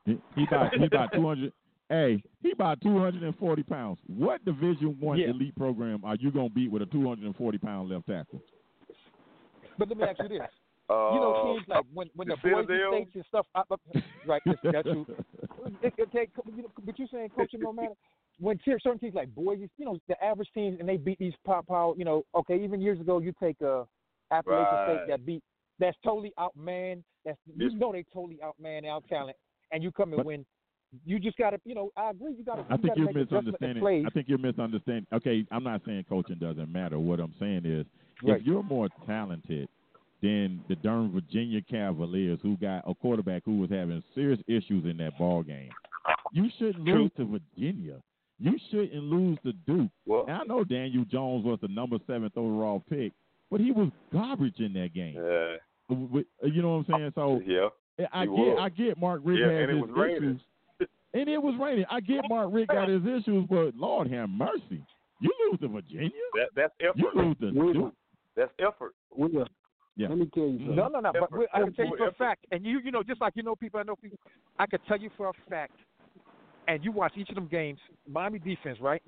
[0.07, 1.53] He, he about he about two hundred.
[1.89, 3.99] Hey, he about two hundred and forty pounds.
[4.07, 5.29] What Division One Yeah.
[5.29, 8.41] elite program are you gonna beat with a two hundred and forty pound left tackle?
[9.77, 10.39] but let me ask you this.
[10.89, 12.91] Uh, You know, teams like when when the the, Boise Citadel?
[12.93, 13.45] States and stuff.
[13.53, 13.81] Up, up,
[14.25, 15.05] right, that's, that's true.
[15.81, 17.93] It, it, take, you know, but you're saying coaching no matter.
[18.39, 21.33] When tier, certain teams like Boise, you know, the average teams and they beat these
[21.45, 21.93] pop power.
[21.97, 23.83] You know, okay, even years ago, you take uh,
[24.31, 24.99] Appalachian Right.
[24.99, 25.43] State that beat
[25.79, 27.03] that's totally outman.
[27.25, 29.37] That's you know they totally outman out talent,
[29.72, 30.45] and you come and But- win.
[31.05, 32.34] You just gotta, you know, I agree.
[32.38, 32.65] You gotta.
[32.70, 34.05] I you think you're make adjustment and misunderstanding.
[34.05, 35.05] I think you're misunderstanding.
[35.11, 36.97] Okay, I'm not saying coaching doesn't matter.
[36.97, 37.86] What I'm saying is,
[38.24, 38.39] Right.
[38.39, 39.68] if you're more talented
[40.22, 44.95] than the Durham Virginia Cavaliers, who got a quarterback who was having serious issues in
[44.97, 45.70] that ball game,
[46.32, 47.03] you shouldn't True.
[47.03, 48.01] lose to Virginia.
[48.39, 49.91] You shouldn't lose to Duke.
[50.05, 53.11] well, And I know Daniel Jones was the number seventh overall pick,
[53.51, 55.15] but he was garbage in that game.
[55.15, 55.57] yeah,
[55.89, 57.11] You know what I'm saying?
[57.13, 57.68] So yeah.
[58.13, 58.57] I He get, was.
[58.61, 60.15] I get Mark Richt Yeah, has and it his was raining.
[60.79, 61.85] issues, and it was raining.
[61.89, 64.83] I get oh, Mark Richt got his issues, but Lord have mercy,
[65.19, 66.97] you lose to Virginia, That that's effort.
[66.97, 67.93] you lose to Duke.
[68.35, 68.93] That's effort.
[69.15, 69.47] Will,
[69.95, 70.09] Yeah.
[70.09, 70.75] let me tell you something.
[70.75, 71.11] No, no, no.
[71.11, 73.19] But Effort, we- I can tell you for a fact, and you, you know, just
[73.19, 74.19] like you know people, I know people.
[74.59, 75.73] I can tell you for a fact,
[76.67, 77.79] and you watch each of them games.
[78.07, 79.01] Miami defense, right?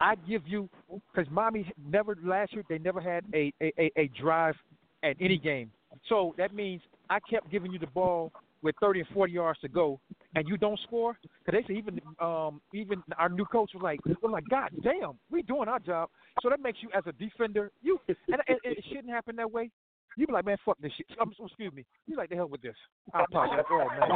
[0.00, 0.68] I give you
[1.12, 4.54] because Miami never last year they never had a, a, a, a drive
[5.02, 5.70] at any game.
[6.08, 6.80] So that means
[7.10, 8.32] I kept giving you the ball
[8.62, 9.98] with 30 and 40 yards to go,
[10.34, 11.18] and you don't score.
[11.44, 15.18] Because they say even um even our new coach was like, we're like, God damn,
[15.30, 16.08] we doing our job.
[16.42, 19.70] So that makes you as a defender, you and it, it shouldn't happen that way.
[20.16, 21.06] You be like, man, fuck this shit.
[21.20, 21.84] Um, excuse me.
[22.06, 22.74] You like the hell with this.
[23.14, 23.64] I apologize.
[23.70, 24.10] Oh man.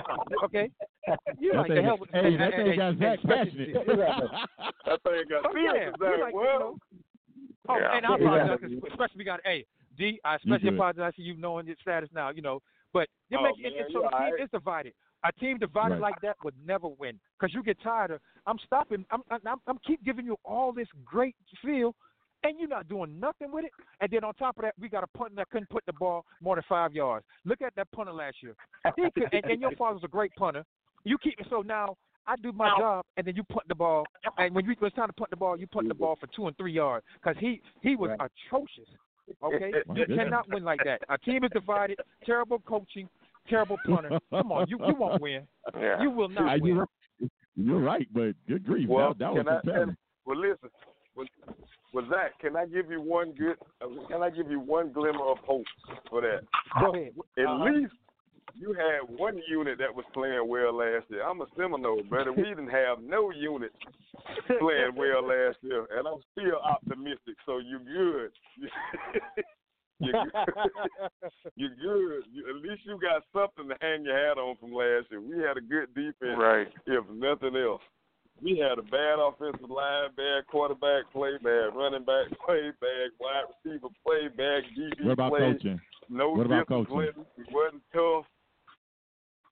[0.45, 0.70] Okay.
[1.38, 3.74] You That like the hell with hey, that and- thing got and- Zach and- passionate.
[3.74, 5.90] That thing got Oh, yeah.
[5.90, 6.20] Zach.
[6.20, 6.78] like, you well, know,
[7.68, 7.97] Oh, Yeah.
[7.97, 8.24] and I Yeah.
[8.26, 9.40] apologize, 'cause especially we got.
[9.45, 9.64] Hey,
[9.97, 12.28] D, I especially apologize to you knowing your status now.
[12.30, 12.61] You know,
[12.95, 14.40] but it Oh, makes man, it, it, so the team alright.
[14.40, 14.95] is divided.
[15.24, 16.01] A team divided Right.
[16.12, 18.20] like that would never win because you get tired of.
[18.47, 19.05] I'm stopping.
[19.11, 21.95] I'm, I'm I'm keep giving you all this great feel,
[22.45, 23.72] and you're not doing nothing with it.
[24.01, 26.24] And then on top of that, we got a punter that couldn't put the ball
[26.40, 27.24] more than five yards.
[27.45, 28.55] Look at that punter last year.
[28.97, 30.64] He could, and, and your father's a great punter.
[31.05, 31.97] You keep so now.
[32.26, 34.07] I do my job, and then you punt the ball.
[34.38, 36.26] And when you when it's time to punt the ball, you punt the ball for
[36.34, 38.30] two and three yards because he he was Right.
[38.47, 38.88] atrocious.
[39.42, 41.02] Okay, you cannot win like that.
[41.08, 41.98] A team is divided.
[42.24, 43.08] Terrible coaching,
[43.48, 44.18] terrible punter.
[44.30, 45.46] Come on, you you won't win.
[45.78, 46.00] yeah.
[46.02, 46.86] You will Hey, not you're,
[47.20, 47.30] win.
[47.56, 49.86] you're right, but good grief, Well, that, that was can I- compelling.
[49.88, 49.96] can-
[50.26, 50.70] well, listen.
[51.16, 51.28] with,
[51.92, 53.56] well, Zach, can I give you one good?
[53.82, 55.64] uh, Can I give you one glimmer of hope
[56.10, 56.40] for that?
[56.80, 57.12] Go ahead.
[57.38, 57.64] At Uh-huh.
[57.64, 57.92] least
[58.55, 61.22] you had one unit that was playing well last year.
[61.26, 62.32] I'm a Seminole, brother.
[62.32, 63.72] We didn't have no unit
[64.47, 67.36] playing well last year, and I'm still optimistic.
[67.47, 68.30] So you good.
[70.01, 70.32] you good.
[71.57, 72.22] you good.
[72.32, 75.20] You, at least you got something to hang your hat on from last year.
[75.20, 76.68] We had a good defense, Right.
[76.86, 77.82] if nothing else.
[78.42, 83.45] We had a bad offensive line, bad quarterback play, bad running back play, bad wide
[83.64, 85.53] receiver play, bad DB What about play.
[85.53, 85.80] coaching?
[86.11, 87.07] No What about discipline.
[87.14, 87.26] coaching?
[87.38, 88.26] It wasn't tough.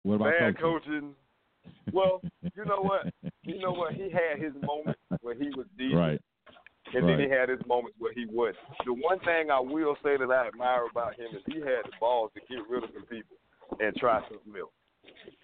[0.03, 1.13] What about Bad coaching?
[1.13, 1.15] coaching.
[1.93, 3.13] Well, you know what?
[3.43, 3.93] You know what?
[3.93, 6.21] He had his moments where he was decent, right.
[6.95, 8.57] and then he had his moments where he wasn't.
[8.85, 11.93] The one thing I will say that I admire about him is he had the
[11.99, 13.37] balls to get rid of some people
[13.79, 14.73] and try something else.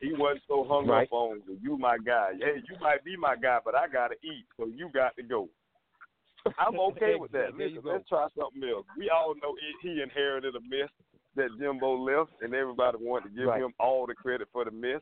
[0.02, 1.08] He wasn't so hung Right.
[1.08, 2.32] up on you, my guy.
[2.40, 5.50] Hey, you might be my guy, but I gotta eat, so you got to go.
[6.58, 7.56] I'm okay with that.
[7.56, 8.86] Listen, let's try something else.
[8.98, 10.90] We all know he- he inherited a mess
[11.38, 13.62] that Jimbo left, and everybody wanted to give Right.
[13.62, 15.00] him all the credit for the mess.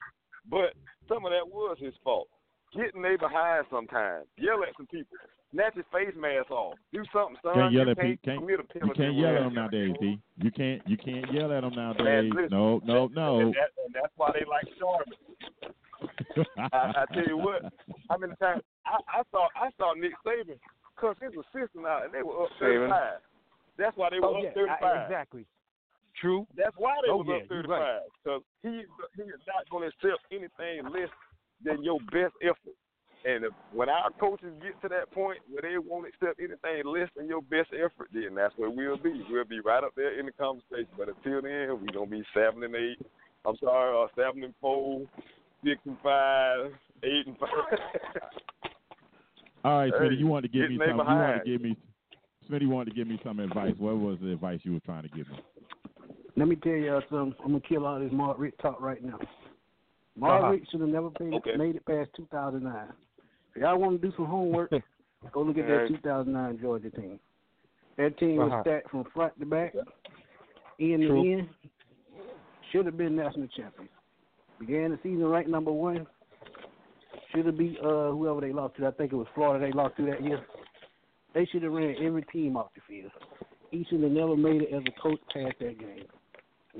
[0.50, 0.74] But
[1.08, 2.28] some of that was his fault.
[2.76, 4.28] get in their behind sometimes.
[4.38, 5.18] Yell at some people.
[5.52, 6.76] Snatch his face mask off.
[6.92, 7.54] Do something, son.
[7.56, 8.26] Can't yell you at can't people.
[8.26, 10.20] Can't, commit a you can't yell at them when- nowadays, D.
[10.44, 10.82] You can't.
[10.86, 12.04] You can't yell at them nowadays.
[12.04, 13.40] Man, listen, No, no, no.
[13.40, 15.16] And, that, and that's why they like Charmin.
[16.74, 17.62] I, I tell you what,
[18.10, 20.60] how many times I, I saw I saw Nick Saban
[21.00, 22.90] cuss his assistant out, and they were up Saban.
[22.90, 23.14] 35.
[23.78, 24.84] That's why they were Oh, up yeah, 35.
[24.84, 25.46] I- exactly.
[26.22, 26.47] True.
[26.55, 27.70] That's why they Oh, was yeah, up you're 35.
[27.70, 28.01] right.
[28.24, 28.70] Because he
[29.16, 31.09] he is not going to accept anything less
[31.63, 32.76] than your best effort.
[33.26, 37.09] And if, when our coaches get to that point where they won't accept anything less
[37.18, 39.26] than your best effort, then that's where we'll be.
[39.30, 40.88] We'll be right up there in the conversation.
[40.97, 42.99] But until then, we're gonna be seven and eight.
[43.45, 45.01] I'm sorry, uh, seven and four,
[45.63, 46.72] six and five,
[47.03, 47.49] eight and five.
[49.66, 50.97] All right, Smitty, Hey, you wanted to give me some.
[50.97, 51.76] You wanted to give me.
[52.49, 53.74] Smitty wanted to give me some advice.
[53.80, 55.39] What was the advice you were trying to give me?
[56.38, 57.34] Let me tell y'all something.
[57.44, 59.20] I'm gonna kill all this Mark Richt talk right now.
[60.18, 60.52] Mark Uh-huh.
[60.52, 61.56] Richt should have never made, Okay.
[61.56, 62.94] made it past 2009.
[63.56, 64.72] If y'all want to do some homework,
[65.32, 67.20] go look at that 2009 Georgia team.
[67.98, 68.62] That team was Uh-huh.
[68.62, 69.74] stacked from front to back,
[70.80, 71.50] end to end.
[72.72, 73.92] Should have been national champions.
[74.60, 76.06] Began the season ranked number one.
[77.34, 78.88] Should have beat uh, whoever they lost to.
[78.88, 80.46] I think it was Florida they lost to that year.
[81.34, 83.12] They should have ran every team off the field.
[83.72, 86.06] He should have never made it as a coach past that game.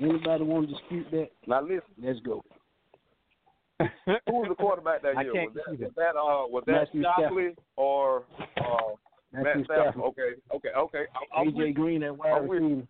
[0.00, 1.28] Anybody want to dispute that?
[1.46, 2.42] now listen, Let's go.
[3.78, 3.86] who
[4.32, 5.32] was the quarterback that I year?
[5.32, 8.24] can't was that, see was that uh was that Matthew Stockley or
[8.58, 8.94] uh,
[9.32, 9.66] Matt Stafford?
[9.66, 10.02] Stafford.
[10.02, 11.02] Okay, okay, okay.
[11.36, 12.82] I'm, I'm AJ Green at wide I'm with receiver.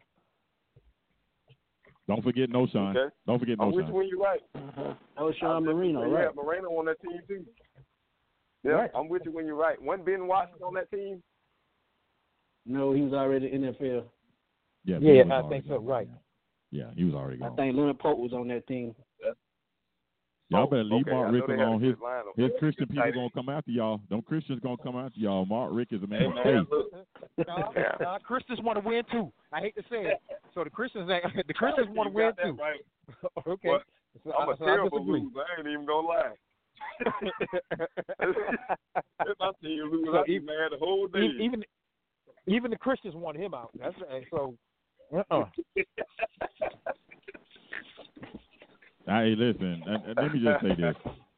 [2.09, 2.97] Don't forget no Sean.
[2.97, 3.15] Okay.
[3.27, 3.95] Don't forget I'm no with you Sean.
[3.97, 4.41] when you're right.
[4.55, 6.15] That was Sean Moreno, you.
[6.15, 6.25] right?
[6.25, 7.45] Yeah, Moreno on that team too.
[8.63, 8.91] Yeah, Right.
[8.95, 9.81] I'm with you when you're right.
[9.83, 11.23] When Ben Watson on that team?
[12.65, 14.05] No, he was already in the NFL.
[14.85, 15.87] Yeah, Yeah, I think so, gone.
[15.87, 16.09] right.
[16.77, 17.53] Yeah, he was already gone.
[17.53, 18.95] I think Leonard Pope was on that team.
[20.51, 21.11] Y'all Oh, better leave okay.
[21.11, 21.81] Mark I know Richt they had alone.
[21.83, 21.95] His
[22.37, 24.01] his Christian people Tight gonna come after y'all.
[24.11, 25.47] Them Christians gonna come after y'all.
[25.47, 26.69] Mark Richt is a man Hey of man, faith.
[26.71, 26.93] look,
[27.49, 27.97] Nah, Yeah.
[27.99, 29.33] nah, Christians want to win too.
[29.53, 30.21] I hate to say it.
[30.55, 32.59] So the Christians, ain't, the Christians want to win too.
[32.61, 32.81] Right.
[33.49, 33.69] okay.
[33.69, 33.81] Well,
[34.23, 35.21] So, I'm a so I terrible disagree.
[35.23, 35.41] loser.
[35.41, 36.33] I ain't even gonna lie.
[38.21, 41.27] if I see you lose, So I'll be mad the whole day.
[41.41, 41.65] Even
[42.47, 43.71] even the Christians want him out.
[43.79, 44.55] That's and so.
[45.15, 45.23] Uh-uh.
[45.31, 45.45] uh-uh.
[49.27, 49.83] Hey, listen.
[49.87, 50.95] and- and let me just say this.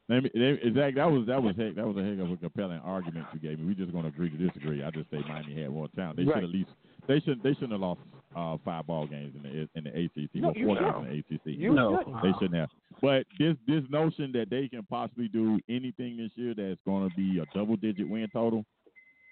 [0.09, 2.37] Let me, let Zach, that was that was heck, that was a heck of a
[2.37, 3.65] compelling argument you gave me.
[3.65, 4.83] We're just gonna agree to disagree.
[4.83, 6.17] I just say Miami had more talent.
[6.17, 6.35] They Right.
[6.35, 6.69] should at least
[7.07, 8.01] they should they shouldn't have lost
[8.35, 10.35] uh, five ball games in the in the ACC.
[10.41, 10.95] No, well, you four shouldn't.
[11.09, 11.59] games in the ACC.
[11.59, 11.97] You No.
[11.97, 12.21] shouldn't.
[12.23, 12.69] They shouldn't have.
[13.01, 17.15] But this this notion that they can possibly do anything this year that's going to
[17.15, 18.65] be a double digit win total,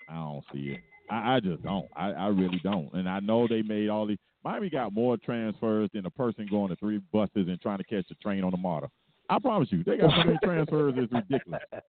[0.10, 0.82] I don't see it.
[1.10, 1.88] I, I just don't.
[1.96, 2.92] I, I really don't.
[2.94, 4.18] And I know they made all these.
[4.48, 8.06] Miami got more transfers than a person going to three buses and trying to catch
[8.12, 8.90] a train on the MARTA.
[9.30, 10.94] I promise you, they got so many transfers.
[10.98, 11.62] It's ridiculous.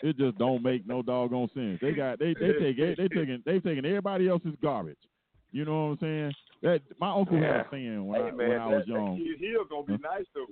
[0.00, 1.80] It just don't make no doggone sense.
[1.82, 4.98] They got they they take it- they taking they've taken everybody else's garbage.
[5.50, 6.32] You know what I'm saying?
[6.62, 7.60] That my uncle had Yeah.
[7.62, 9.18] a saying when hey I man, when I that, was young.
[9.18, 10.46] that kid Hill gonna be nice though.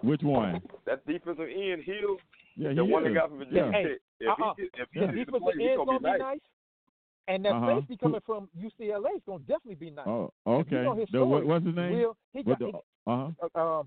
[0.00, 0.62] Which one?
[0.86, 2.16] That defensive end Hill,
[2.56, 3.10] Yeah, he the he one is.
[3.10, 3.98] that got from Virginia Hey, Tech.
[4.20, 4.54] If uh-uh.
[4.56, 5.06] he if he uh-uh.
[5.08, 6.20] The defensive play, he's end's gonna gonna be be nice.
[6.20, 6.40] nice,
[7.28, 7.80] and that Uh-huh.
[7.80, 10.06] safety coming from UCLA is gonna definitely be nice.
[10.08, 10.84] Oh, If you okay.
[10.84, 11.92] know The, story, what's his name?
[11.92, 13.48] Will he got the, uh huh.
[13.54, 13.86] uh, um,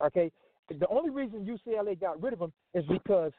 [0.00, 0.30] okay.
[0.70, 3.32] The only reason UCLA got rid of him is because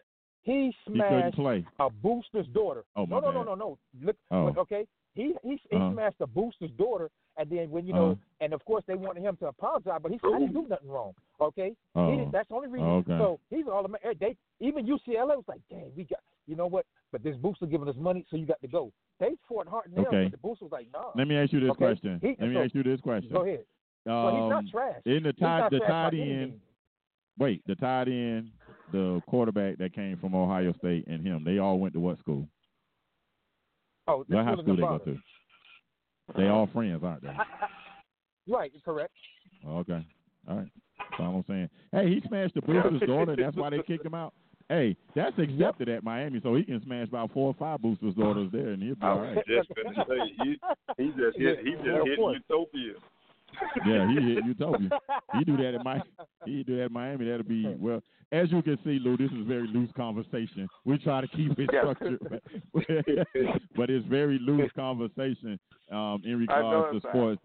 [0.43, 1.66] he He smashed play.
[1.80, 2.84] a booster's daughter.
[2.95, 3.78] Oh, my no, no, no, no, no.
[4.01, 4.53] Look, Oh.
[4.57, 4.86] okay.
[5.16, 5.91] He he he Uh-huh.
[5.93, 8.16] smashed a booster's daughter, and then when you know, Uh-huh.
[8.41, 10.89] and of course they wanted him to apologize, but he said I didn't do nothing
[10.89, 11.16] wrong.
[11.41, 12.30] Okay, he Oh.
[12.32, 12.89] that's the only reason.
[12.89, 13.18] Okay.
[13.18, 16.86] So he's all Amer- they even UCLA was like, dang, we got you know what?
[17.12, 18.91] But this booster giving us money, so you got to go.
[19.20, 20.24] They fought hard and nails, Okay.
[20.24, 21.12] but the booster was like, nah.
[21.16, 21.78] Let me ask you this Okay.
[21.78, 22.20] question.
[22.22, 23.32] He- Let me so- ask you this question.
[23.32, 23.66] Go ahead.
[24.06, 25.02] well, he's not Um, trash.
[25.06, 26.62] in the not the trash by tight any end.
[27.38, 28.52] Wait, the tight end,
[28.91, 31.43] the quarterback that came from Ohio State, and him.
[31.43, 32.48] They all went to what school?
[34.08, 35.20] Oh, What high school they go to?
[36.38, 37.36] They all friends, aren't they?
[38.48, 39.14] Right, correct.
[39.66, 40.06] Okay.
[40.48, 40.68] All right.
[41.00, 41.70] That's all I'm saying.
[41.91, 43.36] Hey, he smashed the booster's daughter.
[43.36, 44.34] That's why they kicked him out.
[44.70, 48.49] Hey, that's accepted at Miami, so he can smash about four or five boosters' daughters
[48.51, 49.38] there, and he'll be I all right.
[49.47, 50.57] just gonna say he,
[50.97, 52.38] he just hit he just Yeah, of hit course.
[52.49, 52.93] utopia.
[53.86, 54.89] Yeah, he hit Utopia.
[55.38, 56.03] He do that at Miami.
[56.45, 57.26] He do that at Miami.
[57.26, 58.01] That'll be well.
[58.32, 60.68] As you can see, Lou, this is very loose conversation.
[60.84, 62.41] We try to keep it structured, but,
[63.78, 65.59] but it's very loose conversation
[65.91, 67.11] um, in regards to it's fine.
[67.11, 67.41] sports.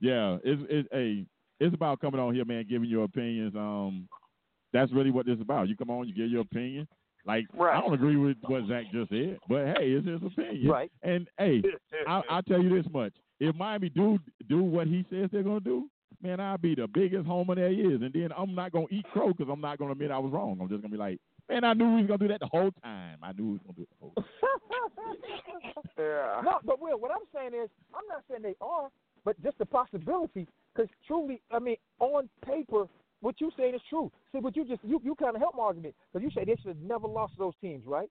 [0.00, 1.26] Yeah, it's it's a
[1.58, 3.54] it's about coming on here, man, giving your opinions.
[3.56, 4.08] Um,
[4.72, 5.68] that's really what this is about.
[5.68, 6.86] You come on, you give your opinion.
[7.26, 10.68] Like I don't agree with what Zach just said, but hey, it's his opinion.
[10.68, 10.90] Right.
[11.02, 11.62] And hey,
[12.06, 15.60] I, I'll tell you this much: if Miami do do what he says they're gonna
[15.60, 15.88] do,
[16.22, 18.00] man, I'll be the biggest homer there is.
[18.02, 20.58] And then I'm not gonna eat crow because I'm not gonna admit I was wrong.
[20.60, 22.70] I'm just gonna be like, Man, I knew he was gonna do that the whole
[22.82, 23.16] time.
[23.22, 24.24] I knew he was gonna do it the whole time.
[25.96, 26.40] Yeah.
[26.44, 28.88] No, but Will, what I'm saying is, I'm not saying they are,
[29.24, 30.46] but just the possibility.
[30.72, 32.84] Because truly, I mean, on paper,
[33.20, 34.10] what you saying is true.
[34.32, 36.56] See, but you just you you kind of help my argument because you say they
[36.56, 38.08] should have never lost to those teams, right?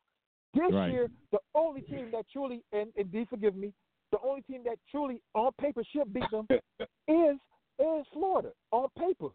[0.54, 0.90] This Right.
[0.90, 3.72] year, the only team that truly, and, and D forgive me,
[4.10, 6.46] the only team that truly on paper should beat them
[7.08, 7.36] is
[7.78, 9.28] is Florida on paper.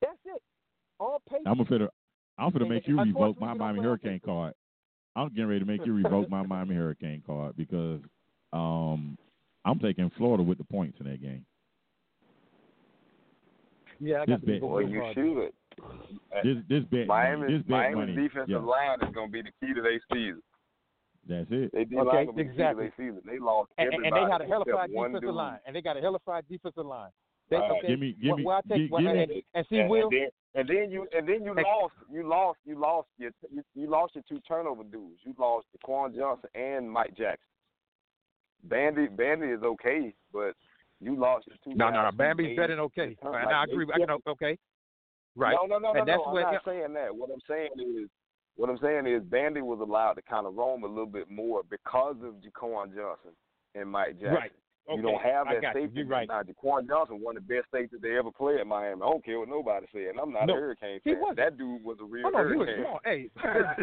[0.00, 0.42] That's it.
[1.00, 1.42] On paper.
[1.46, 1.88] I'm gonna.
[2.36, 4.54] I'm gonna make you revoke my Miami Hurricane card.
[5.16, 8.00] I'm getting ready to make you revoke my Miami Hurricane card because
[8.52, 9.16] um,
[9.64, 11.46] I'm taking Florida with the points in that game.
[14.00, 15.14] Yeah, I this got to bet- go Well, you Florida.
[15.14, 15.52] should.
[16.44, 18.14] This this bet money, Miami's this bet Miami's money.
[18.28, 20.42] defensive yeah, line is going to be the key to their season.
[21.28, 21.70] that's it.
[21.72, 22.84] They D Okay, line going to be exactly.
[22.86, 23.22] the key to their season.
[23.26, 25.34] They lost and, and- everybody and they had a except hellified one defensive dude.
[25.36, 27.10] line, and they got a hellified defensive line.
[27.50, 29.28] They, Uh, okay, Give me, give well, me, well, I take, give, well, give and,
[29.30, 29.44] me.
[29.54, 31.62] and see, and, Will, and then and then you and then you Hey.
[31.62, 35.20] lost you lost you lost your you, you lost your two turnover dudes.
[35.24, 37.44] You lost Jaquan Johnson and Mike Jackson.
[38.64, 40.54] Bandy Bandy is okay, but
[41.04, 41.76] you lost your two.
[41.76, 43.16] no, no, no, Bambi's better than okay.
[43.22, 43.86] like, I agree.
[43.94, 44.58] I can, okay,
[45.36, 45.54] right.
[45.60, 46.24] No, no, no, no, And that's no.
[46.24, 47.14] I'm where- not saying that.
[47.14, 48.08] What I'm saying is,
[48.56, 51.62] what I'm saying is, Bandy was allowed to kind of roam a little bit more
[51.68, 53.32] because of Jaquan Johnson
[53.74, 54.34] and Mike Jackson.
[54.34, 54.52] Right.
[54.86, 54.96] Okay.
[54.96, 55.96] You don't have that safety.
[56.00, 56.28] You're right.
[56.28, 59.00] Now, Jaquan Johnson, one of the best safeties they ever played at Miami.
[59.02, 60.12] I don't care what nobody said.
[60.20, 61.20] I'm not No, a Hurricane he fan.
[61.20, 61.36] wasn't.
[61.38, 63.00] That dude was a real Oh no, he was Hurricane.
[63.04, 63.76] Hey, that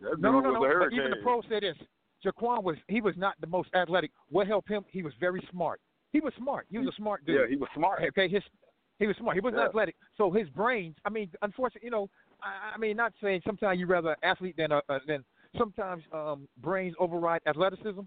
[0.00, 0.64] dude no, no, no, was no.
[0.64, 0.98] a Hurricane.
[1.00, 1.76] even the pros said this.
[2.24, 4.10] Jaquan was he was not the most athletic.
[4.30, 4.84] What helped him?
[4.90, 5.80] He was very smart.
[6.12, 6.66] He was smart.
[6.70, 7.36] He was a smart dude.
[7.36, 8.02] yeah, he was smart.
[8.08, 8.42] Okay, his
[8.98, 9.36] he was smart.
[9.36, 9.68] He wasn't Yeah.
[9.68, 9.96] athletic.
[10.16, 10.96] So his brains.
[11.04, 12.08] I mean, unfortunately, you know,
[12.42, 15.24] I, I mean, not saying sometimes you rather athlete than uh, uh, than
[15.56, 18.00] sometimes um, brains override athleticism,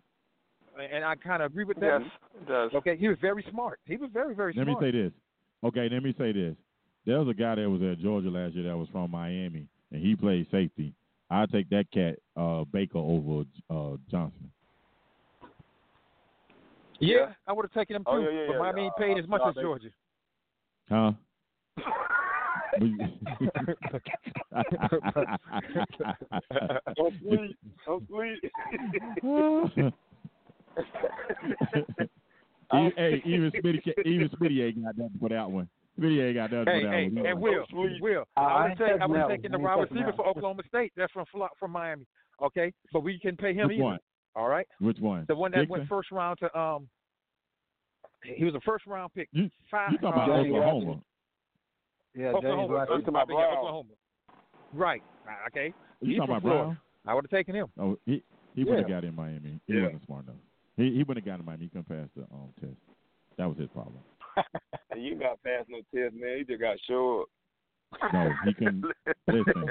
[0.94, 2.02] and I kind of agree with that.
[2.02, 2.72] Yes, it does.
[2.76, 3.80] Okay, he was very smart.
[3.86, 5.12] He was very very Let me say this.
[5.64, 6.56] Okay, let me say this.
[7.06, 10.02] There was a guy that was at Georgia last year that was from Miami, and
[10.02, 10.94] he played safety.
[11.30, 14.52] I take that cat uh, Baker over uh, Johnson.
[17.00, 17.34] Yeah, Yeah.
[17.48, 18.60] I would have taken him too, Oh, yeah, yeah, but yeah.
[18.60, 19.90] Miami ain't Uh, paid as much no, as they- Georgia.
[20.90, 21.12] Huh?
[26.96, 27.58] Don't sleep.
[27.86, 28.40] Don't sleep.
[32.74, 35.70] E- hey, even Smitty, even Smitty ain't got nothing for that one.
[36.00, 37.26] Smitty ain't got nothing Hey, for that hey, one.
[37.28, 38.02] and Will, sleep.
[38.02, 39.62] Will, I I would ain't have taken, I taking would have that taken one.
[39.62, 40.92] the I wide receiver for Oklahoma State.
[40.98, 41.26] That's from
[41.60, 42.06] from Miami.
[42.42, 43.84] Okay, but we can pay him Which either.
[43.84, 44.00] one?
[44.36, 45.26] All right, Which one?
[45.28, 45.72] the one that Dixon?
[45.72, 46.88] went first round to um.
[48.24, 49.28] He was a first round pick.
[49.32, 51.02] You, Five, you talking about uh, James Oklahoma?
[52.16, 52.68] Yeah, James Oklahoma.
[52.74, 52.88] Washington.
[52.88, 53.58] talking about yeah, Brown.
[53.58, 53.90] Oklahoma.
[54.74, 55.04] Right.
[55.28, 55.74] Uh, Okay.
[56.02, 56.64] You He's talking about Florida.
[56.66, 56.78] Brown?
[57.06, 57.68] I would have taken him.
[57.80, 58.24] Oh, he
[58.56, 58.96] he would have Yeah.
[58.96, 59.60] got in Miami.
[59.68, 59.84] He Yeah.
[59.84, 60.36] wasn't smart enough.
[60.78, 61.64] He he wouldn't have got in Miami.
[61.66, 62.74] He couldn't pass the um test.
[63.38, 64.00] That was his problem.
[64.96, 66.38] You got past no test, man.
[66.38, 67.28] You just got short.
[68.14, 68.86] No, he couldn't.
[69.28, 69.66] Listen,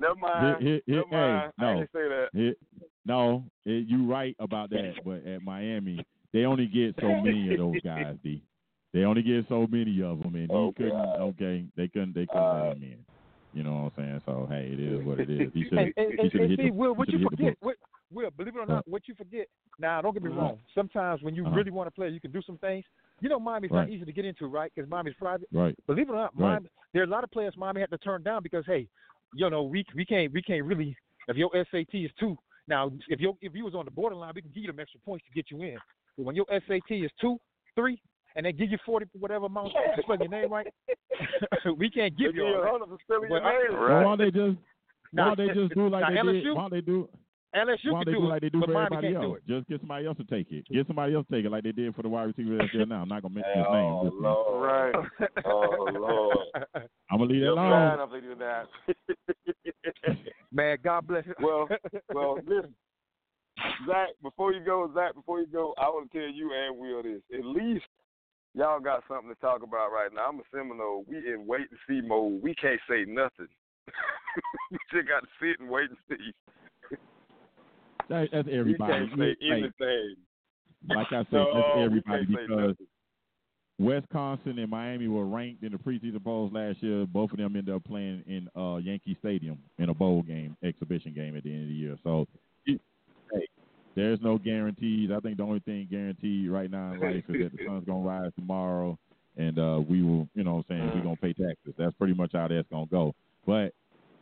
[0.00, 0.56] Never mind.
[0.62, 1.52] He- he- he- Never mind.
[1.58, 1.78] hey, I no.
[1.80, 2.28] didn't say that.
[2.34, 2.58] It,
[3.04, 4.94] no, it, you right about that.
[5.04, 8.16] But at Miami, they only get so many of those guys.
[8.22, 8.42] D.
[8.92, 10.72] They only get so many of them, and he Oh.
[11.18, 12.14] Okay, they couldn't.
[12.14, 13.04] They couldn't Uh, let him in.
[13.54, 14.22] You know what I'm saying?
[14.24, 15.50] So hey, it is what it is.
[15.52, 15.78] He should.
[15.78, 16.70] And, and, he and, and hit see, the.
[16.70, 17.74] Will, what you shoulda hit the forget, Will,
[18.22, 18.74] Will, believe it or Huh.
[18.74, 19.46] not, what you forget.
[19.78, 20.58] Now, don't get me wrong.
[20.74, 21.56] Sometimes when you Uh-huh.
[21.56, 22.84] really want to play, you can do some things.
[23.20, 23.88] You know, Miami's Right.
[23.88, 24.72] not easy to get into, right?
[24.74, 25.48] Because Miami's private.
[25.52, 25.74] Right.
[25.86, 26.62] Believe it or not, Right.
[26.92, 28.86] There are a lot of players Miami had to turn down because, hey,
[29.32, 30.96] you know, we we can't we can't really.
[31.28, 32.36] If your SAT is two,
[32.68, 35.00] now if you if you was on the borderline, we can give you them extra
[35.00, 35.76] points to get you in.
[36.16, 37.38] But when your SAT is two,
[37.74, 38.00] three,
[38.36, 40.66] and they give you forty whatever amount to spell your name right,
[41.76, 42.44] we can't give you.
[42.44, 42.68] Yeah, all that.
[42.70, 44.04] hold on, spelling Well, your I- name.
[44.04, 44.58] Why don't they just?
[45.14, 46.44] Why Now, don't they just do like now they did?
[46.44, 47.08] LSU, Why don't they do?
[47.54, 49.22] LSU Why can don't they do do it, like they do but for everybody can't
[49.22, 49.38] do else?
[49.46, 49.52] it.
[49.52, 50.64] Just get somebody else to take it.
[50.72, 52.86] Get somebody else to take it like they did for the wide receiver that's there
[52.86, 53.02] now.
[53.02, 53.92] I'm not gonna mention his name.
[53.92, 54.94] Oh, Lord.
[54.94, 55.28] Right.
[55.44, 56.46] Oh, Lord.
[57.10, 57.70] I'm gonna leave that You're alone.
[57.70, 60.16] Bad enough they do that.
[60.50, 61.34] Man, God bless you.
[61.40, 61.68] well,
[62.14, 62.74] well, listen,
[63.86, 64.08] Zach.
[64.22, 65.14] Before you go, Zach.
[65.14, 67.20] Before you go, I want to tell you and Will this.
[67.38, 67.84] At least
[68.54, 70.28] y'all got something to talk about right now.
[70.28, 71.04] I'm a Seminole.
[71.06, 72.42] We in wait and see mode.
[72.42, 73.48] We can't say nothing.
[74.70, 76.32] we just got to sit and wait and see.
[78.08, 78.92] That, that's everybody.
[78.92, 80.14] can't say Like- anything.
[80.88, 82.76] like I said, No, that's everybody because.
[83.78, 87.04] Wisconsin and Miami were ranked in the preseason polls last year.
[87.06, 91.12] Both of them ended up playing in uh, Yankee Stadium in a bowl game, exhibition
[91.14, 91.96] game at the end of the year.
[92.04, 92.26] So,
[92.66, 92.80] it-
[93.32, 93.46] hey,
[93.96, 95.10] there's no guarantees.
[95.10, 98.06] I think the only thing guaranteed right now in life is that the sun's gonna
[98.06, 98.96] rise tomorrow,
[99.36, 101.74] and uh, we will, you know, what I'm saying we're gonna pay taxes.
[101.76, 103.14] That's pretty much how that's gonna go.
[103.46, 103.72] But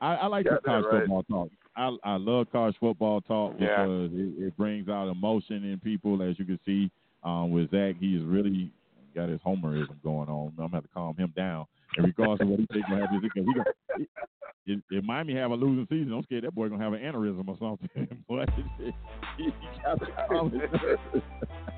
[0.01, 1.01] I, I like Got the college right.
[1.01, 1.49] football talk.
[1.77, 3.85] I, I love college football talk Yeah.
[3.85, 6.91] because it, it brings out emotion in people, as you can see
[7.23, 7.95] um, with Zach.
[8.01, 8.71] He is really
[9.15, 10.49] got his homerism going on.
[10.49, 11.67] I'm gonna have to calm him down.
[11.99, 13.65] in regards to what he think gonna happen because gonna
[14.67, 17.49] if, if Miami have a losing season, I'm scared that boy gonna have an aneurysm
[17.49, 18.23] or something.
[18.29, 18.49] but
[19.37, 19.53] he
[19.83, 20.01] got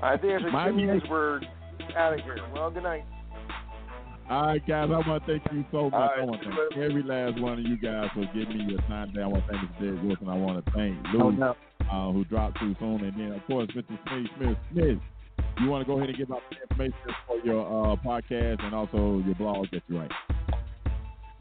[0.01, 1.41] I think it's a Miami- Miami we're
[1.97, 2.37] out of here.
[2.53, 3.03] Well, good night.
[4.29, 5.93] All right, guys, I want to thank you so much.
[5.93, 8.79] All I want to thank every last one of you guys for giving me your
[8.87, 9.23] time down.
[9.23, 9.79] I want to thank Mr.
[9.81, 10.29] Derek Wilson.
[10.29, 11.57] I want to thank No Lou, doubt.
[11.91, 13.03] uh, who dropped too soon.
[13.03, 13.97] And then, of course, Mr.
[14.07, 14.27] Smith.
[14.37, 14.99] Smith, Smith
[15.59, 18.73] you want to go ahead and give out the information for your uh, podcast and
[18.73, 20.11] also your blog that you write.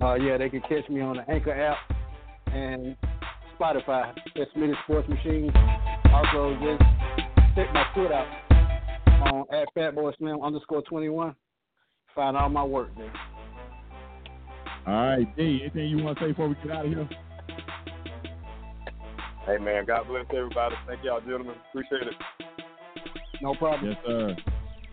[0.01, 1.77] Uh, yeah, they can catch me on the Anchor app
[2.53, 2.97] and
[3.59, 4.13] Spotify.
[4.37, 5.51] That's Minute Sports Machine.
[6.13, 6.83] Also, just
[7.55, 8.27] check my foot out
[9.33, 11.35] on at Fatboy Slim underscore twenty one.
[12.15, 13.13] Find all my work there.
[14.87, 17.09] All right, D, anything you want to say before we get out of here?
[19.47, 20.75] Hey man, God bless everybody.
[20.87, 21.55] Thank y'all, gentlemen.
[21.71, 22.15] Appreciate it.
[23.41, 23.91] No problem.
[23.91, 24.37] Yes, sir.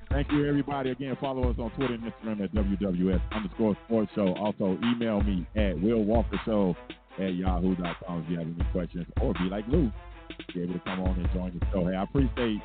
[0.09, 0.89] Thank you, everybody.
[0.89, 4.33] Again, follow us on Twitter and Instagram at WWS underscore sports show.
[4.35, 6.75] Also, email me at Will Walker Show
[7.19, 9.05] at yahoo.com if you have any questions.
[9.21, 9.91] Or be like Lou,
[10.53, 11.87] be able to come on and join the show.
[11.87, 12.61] Hey, I appreciate,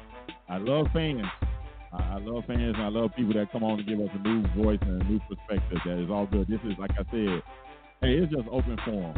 [0.48, 1.26] I love fans.
[1.94, 4.28] I, I love fans and I love people that come on and give us a
[4.28, 5.78] new voice and a new perspective.
[5.86, 6.48] That is all good.
[6.48, 7.42] This is, like I said,
[8.02, 9.14] hey, it's just open forum.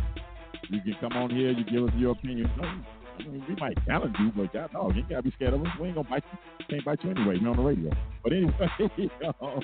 [0.71, 2.51] You can come on here, you give us your opinion.
[2.61, 5.63] I mean, we might challenge you, but God, dog, you ain't gotta be scared of
[5.63, 5.69] us.
[5.81, 6.39] We ain't gonna bite you.
[6.71, 7.39] Can't bite you anyway.
[7.41, 7.91] You're on the radio.
[8.23, 8.53] But anyway,
[9.43, 9.61] um,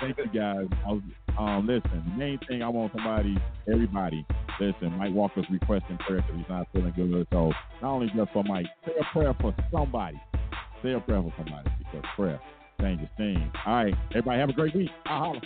[0.00, 0.66] thank you guys.
[0.86, 1.02] Was,
[1.38, 3.36] um, listen, the main thing I want somebody,
[3.72, 4.26] everybody,
[4.60, 4.92] listen.
[4.98, 7.26] Mike Walker's requesting prayer because he's not feeling good.
[7.32, 7.52] So
[7.82, 10.20] not only just for Mike, say a prayer for somebody.
[10.84, 12.38] Say a prayer for somebody because prayer
[12.78, 13.40] changes things.
[13.64, 14.90] All right, everybody, have a great week.
[15.06, 15.40] Holler.